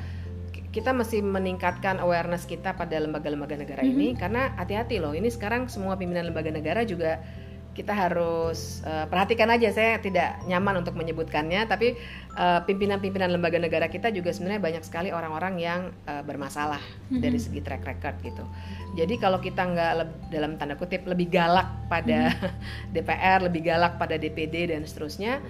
[0.53, 5.65] ki- kita mesti meningkatkan awareness kita pada lembaga-lembaga negara ini karena hati-hati loh ini sekarang
[5.65, 7.25] semua pimpinan lembaga negara juga
[7.73, 9.73] kita harus eh, perhatikan aja.
[9.73, 11.97] Saya tidak nyaman untuk menyebutkannya tapi
[12.37, 17.59] eh, pimpinan-pimpinan lembaga negara kita juga sebenarnya banyak sekali orang-orang yang eh, bermasalah dari segi
[17.65, 18.45] track record gitu.
[18.93, 19.91] Jadi kalau kita nggak
[20.29, 22.31] dalam tanda kutip lebih galak pada
[22.93, 25.41] DPR lebih galak pada DPD dan seterusnya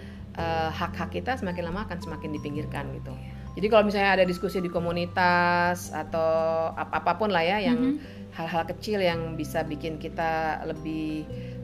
[0.73, 3.13] hak-hak kita semakin lama akan semakin dipinggirkan gitu.
[3.53, 8.01] Jadi kalau misalnya ada diskusi di komunitas atau ap- apa pun lah ya yang
[8.33, 11.21] hal-hal kecil yang bisa bikin kita lebih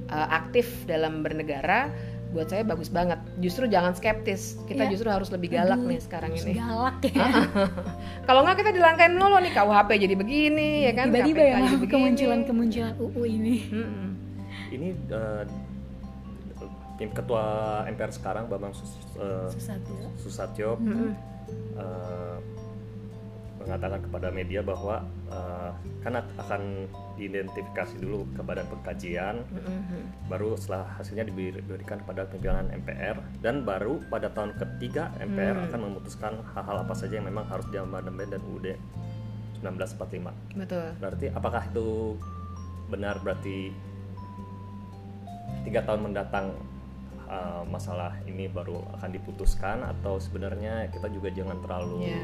[0.10, 1.90] uh, aktif dalam bernegara
[2.30, 4.92] buat saya bagus banget justru jangan skeptis kita Iya.
[4.92, 7.26] justru harus lebih galak Aduh, nih sekarang ini galak ya.
[8.24, 13.22] kalau nggak kita dilangkain dulu nih KUHP jadi begini ya kan Tiba-tiba ya kemunculan-kemunculan UU
[13.26, 13.56] ini.
[13.68, 14.10] Mm-mm.
[14.70, 15.42] ini uh,
[16.96, 17.44] tim ketua
[17.88, 19.96] MPR sekarang Bambang Sus- uh, Susatyo.
[20.16, 21.12] Susatyo Mm-mm.
[21.76, 22.38] uh,
[23.70, 25.00] mengatakan kepada media bahwa
[25.30, 25.70] uh,
[26.02, 30.04] kan akan diidentifikasi dulu ke badan pengkajian Mm-mm.
[30.26, 35.68] baru setelah hasilnya diberi- diberikan kepada pimpinan MPR dan baru pada tahun ketiga MPR Hmm.
[35.70, 38.74] akan memutuskan hal-hal apa saja yang memang harus diamandemen dan UUD
[39.60, 42.16] 1945 betul berarti apakah itu
[42.88, 43.70] benar berarti
[45.62, 46.56] tiga tahun mendatang
[47.28, 52.18] uh, masalah ini baru akan diputuskan atau sebenarnya kita juga jangan terlalu Ya.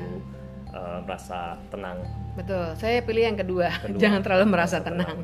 [0.76, 2.04] Uh, merasa tenang.
[2.36, 2.76] Betul.
[2.76, 4.00] Saya pilih yang kedua, Kedua.
[4.00, 5.24] jangan terlalu merasa tenang.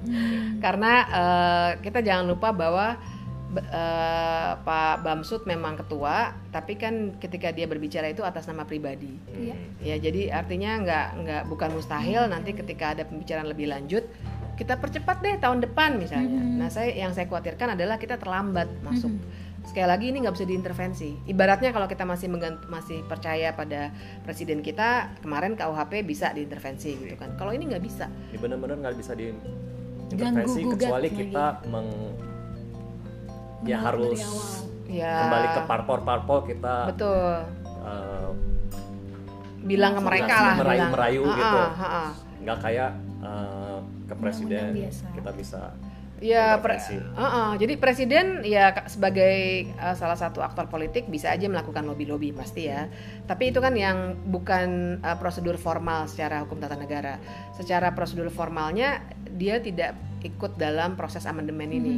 [0.64, 2.96] karena eh, kita jangan lupa bahwa
[3.60, 9.12] eh, Pak Bamsud memang ketua tapi kan ketika dia berbicara itu atas nama pribadi.
[9.28, 9.56] Iya.
[9.84, 14.08] ya jadi artinya nggak nggak bukan mustahil nanti ketika ada pembicaraan lebih lanjut
[14.56, 16.38] kita percepat deh tahun depan misalnya.
[16.38, 19.10] Nah saya yang saya khawatirkan adalah kita terlambat masuk
[19.62, 21.10] sekali lagi ini nggak bisa diintervensi.
[21.24, 22.28] Ibaratnya kalau kita masih
[22.68, 24.90] masih percaya pada presiden kita
[25.20, 27.36] kemarin KUHP bisa diintervensi gitu kan.
[27.36, 28.10] Kalau ini nggak bisa.
[28.30, 31.20] Ini benar-benar nggak bisa diintervensi Ganggu gugat kecuali lagi.
[31.22, 31.88] kita meng
[33.62, 34.20] ya harus
[34.90, 35.14] ya.
[35.24, 37.30] kembali ke parpol-parpol kita betul.
[37.80, 38.30] uh,
[39.62, 40.92] bilang ke mereka lah Merayu- bilang.
[40.92, 41.60] merayu "Ah, gitu."
[42.42, 42.92] nggak kayak
[43.22, 44.70] uh, ke presiden
[45.14, 45.62] kita bisa
[46.22, 47.02] Ya, pre- intervensi.
[47.18, 47.58] uh-uh.
[47.58, 52.86] jadi presiden ya sebagai uh, salah satu aktor politik bisa aja melakukan lobby-lobby pasti ya.
[53.26, 57.18] Tapi itu kan yang bukan uh, prosedur formal secara hukum tata negara.
[57.58, 59.02] Secara prosedur formalnya
[59.34, 61.96] dia tidak ikut dalam proses amandemen ini.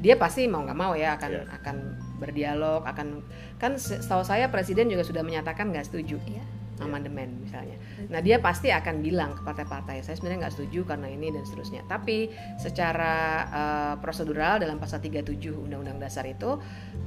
[0.00, 1.42] Dia pasti mau nggak mau ya akan Iya.
[1.60, 1.76] akan
[2.16, 3.20] berdialog, akan
[3.60, 6.40] kan se- setahu saya presiden juga sudah menyatakan nggak setuju Iya.
[6.80, 7.76] Amandemen misalnya.
[8.08, 11.84] Nah dia pasti akan bilang ke partai-partai saya sebenarnya nggak setuju karena ini dan seterusnya.
[11.84, 13.14] Tapi secara
[13.52, 16.56] uh, prosedural dalam pasal 37 Undang-Undang Dasar itu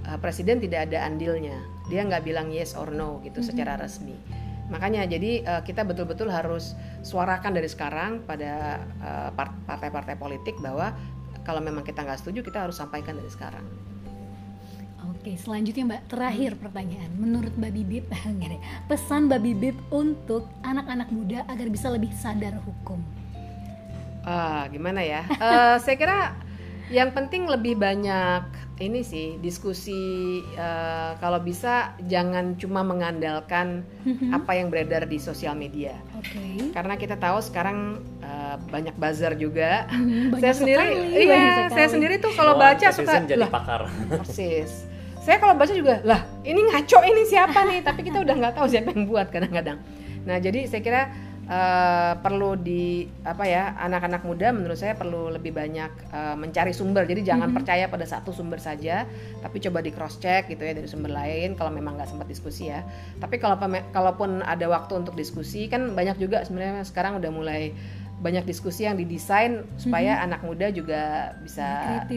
[0.05, 1.57] uh, presiden tidak ada andilnya.
[1.89, 4.17] Dia nggak bilang yes or no gitu secara resmi.
[4.65, 6.73] makanya jadi uh, kita betul-betul harus
[7.05, 9.29] suarakan dari sekarang pada uh,
[9.69, 10.89] partai-partai politik bahwa
[11.45, 13.61] kalau memang kita nggak setuju kita harus sampaikan dari sekarang
[15.25, 17.09] Oke, selanjutnya Mbak, terakhir pertanyaan.
[17.17, 18.05] Menurut Mbak Bibip,
[18.93, 23.01] pesan Mbak Bibip untuk anak-anak muda agar bisa lebih sadar hukum.
[24.21, 25.25] Ah, gimana ya?
[25.41, 26.37] uh, saya kira
[26.93, 28.45] yang penting lebih banyak
[28.77, 34.29] ini sih diskusi uh, kalau bisa jangan cuma mengandalkan mm-hmm.
[34.29, 35.97] apa yang beredar di sosial media.
[36.21, 36.37] Oke.
[36.37, 36.69] Okay.
[36.69, 39.89] Karena kita tahu sekarang uh, banyak buzzer juga.
[39.89, 43.89] Mm, saya sendiri, sekali, iya, saya sendiri tuh kalau baca suka jadi lah, pakar.
[44.21, 44.93] Persis
[45.25, 48.69] saya kalau baca juga lah ini ngaco ini siapa nih tapi kita udah nggak tahu
[48.69, 49.81] siapa yang buat kadang-kadang
[50.21, 51.01] nah jadi saya kira
[51.49, 57.09] uh, perlu di apa ya anak-anak muda menurut saya perlu lebih banyak uh, mencari sumber
[57.09, 57.57] jadi jangan mm -hmm.
[57.57, 59.09] percaya pada satu sumber saja
[59.41, 62.69] tapi coba di cross check gitu ya dari sumber lain kalau memang nggak sempat diskusi
[62.69, 62.85] ya
[63.17, 63.57] tapi kalau
[63.93, 67.73] kalaupun ada waktu untuk diskusi kan banyak juga sebenarnya sekarang udah mulai
[68.15, 70.25] banyak diskusi yang didesain supaya mm -hmm.
[70.29, 71.67] anak muda juga bisa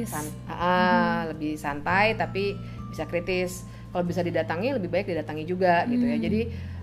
[0.07, 1.21] san uh, mm -hmm.
[1.35, 2.57] lebih santai tapi
[2.91, 5.89] bisa kritis kalau bisa didatangi lebih baik didatangi juga hmm.
[5.93, 6.25] gitu ya hmm.
[6.25, 6.41] jadi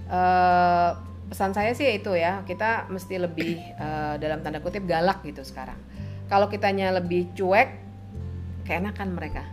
[0.09, 0.89] uh,
[1.25, 5.77] pesan saya sih itu ya kita mesti lebih uh, dalam tanda kutip galak gitu sekarang
[6.29, 7.81] kalau kitanya lebih cuek
[8.65, 9.45] keenakan mereka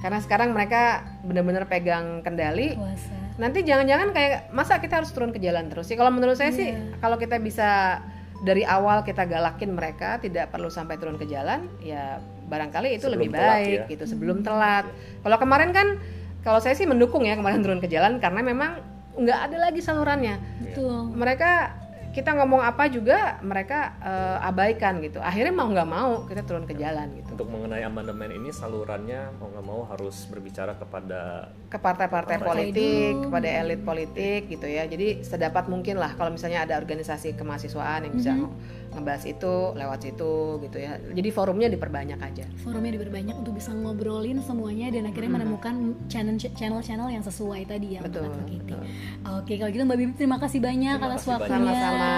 [0.00, 3.12] karena sekarang mereka benar-benar pegang kendali Puasa.
[3.36, 6.58] nanti jangan-jangan kayak masa kita harus turun ke jalan terus sih kalau menurut saya yeah.
[6.58, 6.96] sih iya.
[7.02, 8.00] kalau kita bisa
[8.40, 13.14] dari awal kita galakin mereka tidak perlu sampai turun ke jalan ya barangkali itu sebelum
[13.14, 13.92] lebih baik ya.
[13.94, 14.90] gitu sebelum telat.
[15.22, 16.02] Kalau kemarin kan
[16.42, 18.82] kalau saya sih mendukung ya kemarin turun ke jalan karena memang
[19.14, 20.36] nggak ada lagi salurannya.
[20.66, 21.14] Betul.
[21.14, 21.80] Mereka
[22.10, 25.22] kita ngomong apa juga mereka uh, abaikan gitu.
[25.22, 27.38] Akhirnya mau nggak mau kita turun ke jalan gitu.
[27.38, 33.24] Untuk mengenai amandemen ini salurannya mau nggak mau harus berbicara kepada ke partai-partai politik, itu.
[33.30, 34.90] kepada elit politik gitu ya.
[34.90, 39.54] Jadi sedapat mungkin lah kalau misalnya ada organisasi kemahasiswaan yang bisa mm -hmm ngebahas itu
[39.78, 40.98] lewat situ gitu ya.
[40.98, 42.44] Jadi forumnya diperbanyak aja.
[42.60, 45.38] Forumnya diperbanyak untuk bisa ngobrolin semuanya dan akhirnya hmm.
[45.38, 45.74] menemukan
[46.10, 48.80] channel channel channel yang sesuai tadi ya betul, betul.
[49.24, 51.54] oke kalau gitu mbak Bibi terima kasih banyak terima atas waktunya.
[51.54, 52.12] Sama-sama.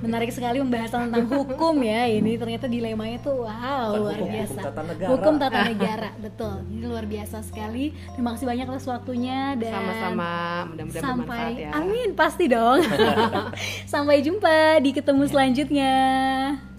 [0.00, 2.02] Menarik sekali membahas tentang hukum ya.
[2.08, 4.52] Ini ternyata dilemanya tuh wow Bukan luar hukum, biasa.
[4.54, 6.54] hukum tata negara, hukum tata negara betul.
[6.72, 7.84] Ini luar biasa sekali.
[8.16, 10.32] Terima kasih banyak atas waktunya dan sama-sama.
[10.72, 11.70] Mudah-mudahan sampai ya.
[11.76, 12.80] amin pasti dong.
[13.94, 16.73] Sampai jumpa di ketemu selanjutnya Dadah.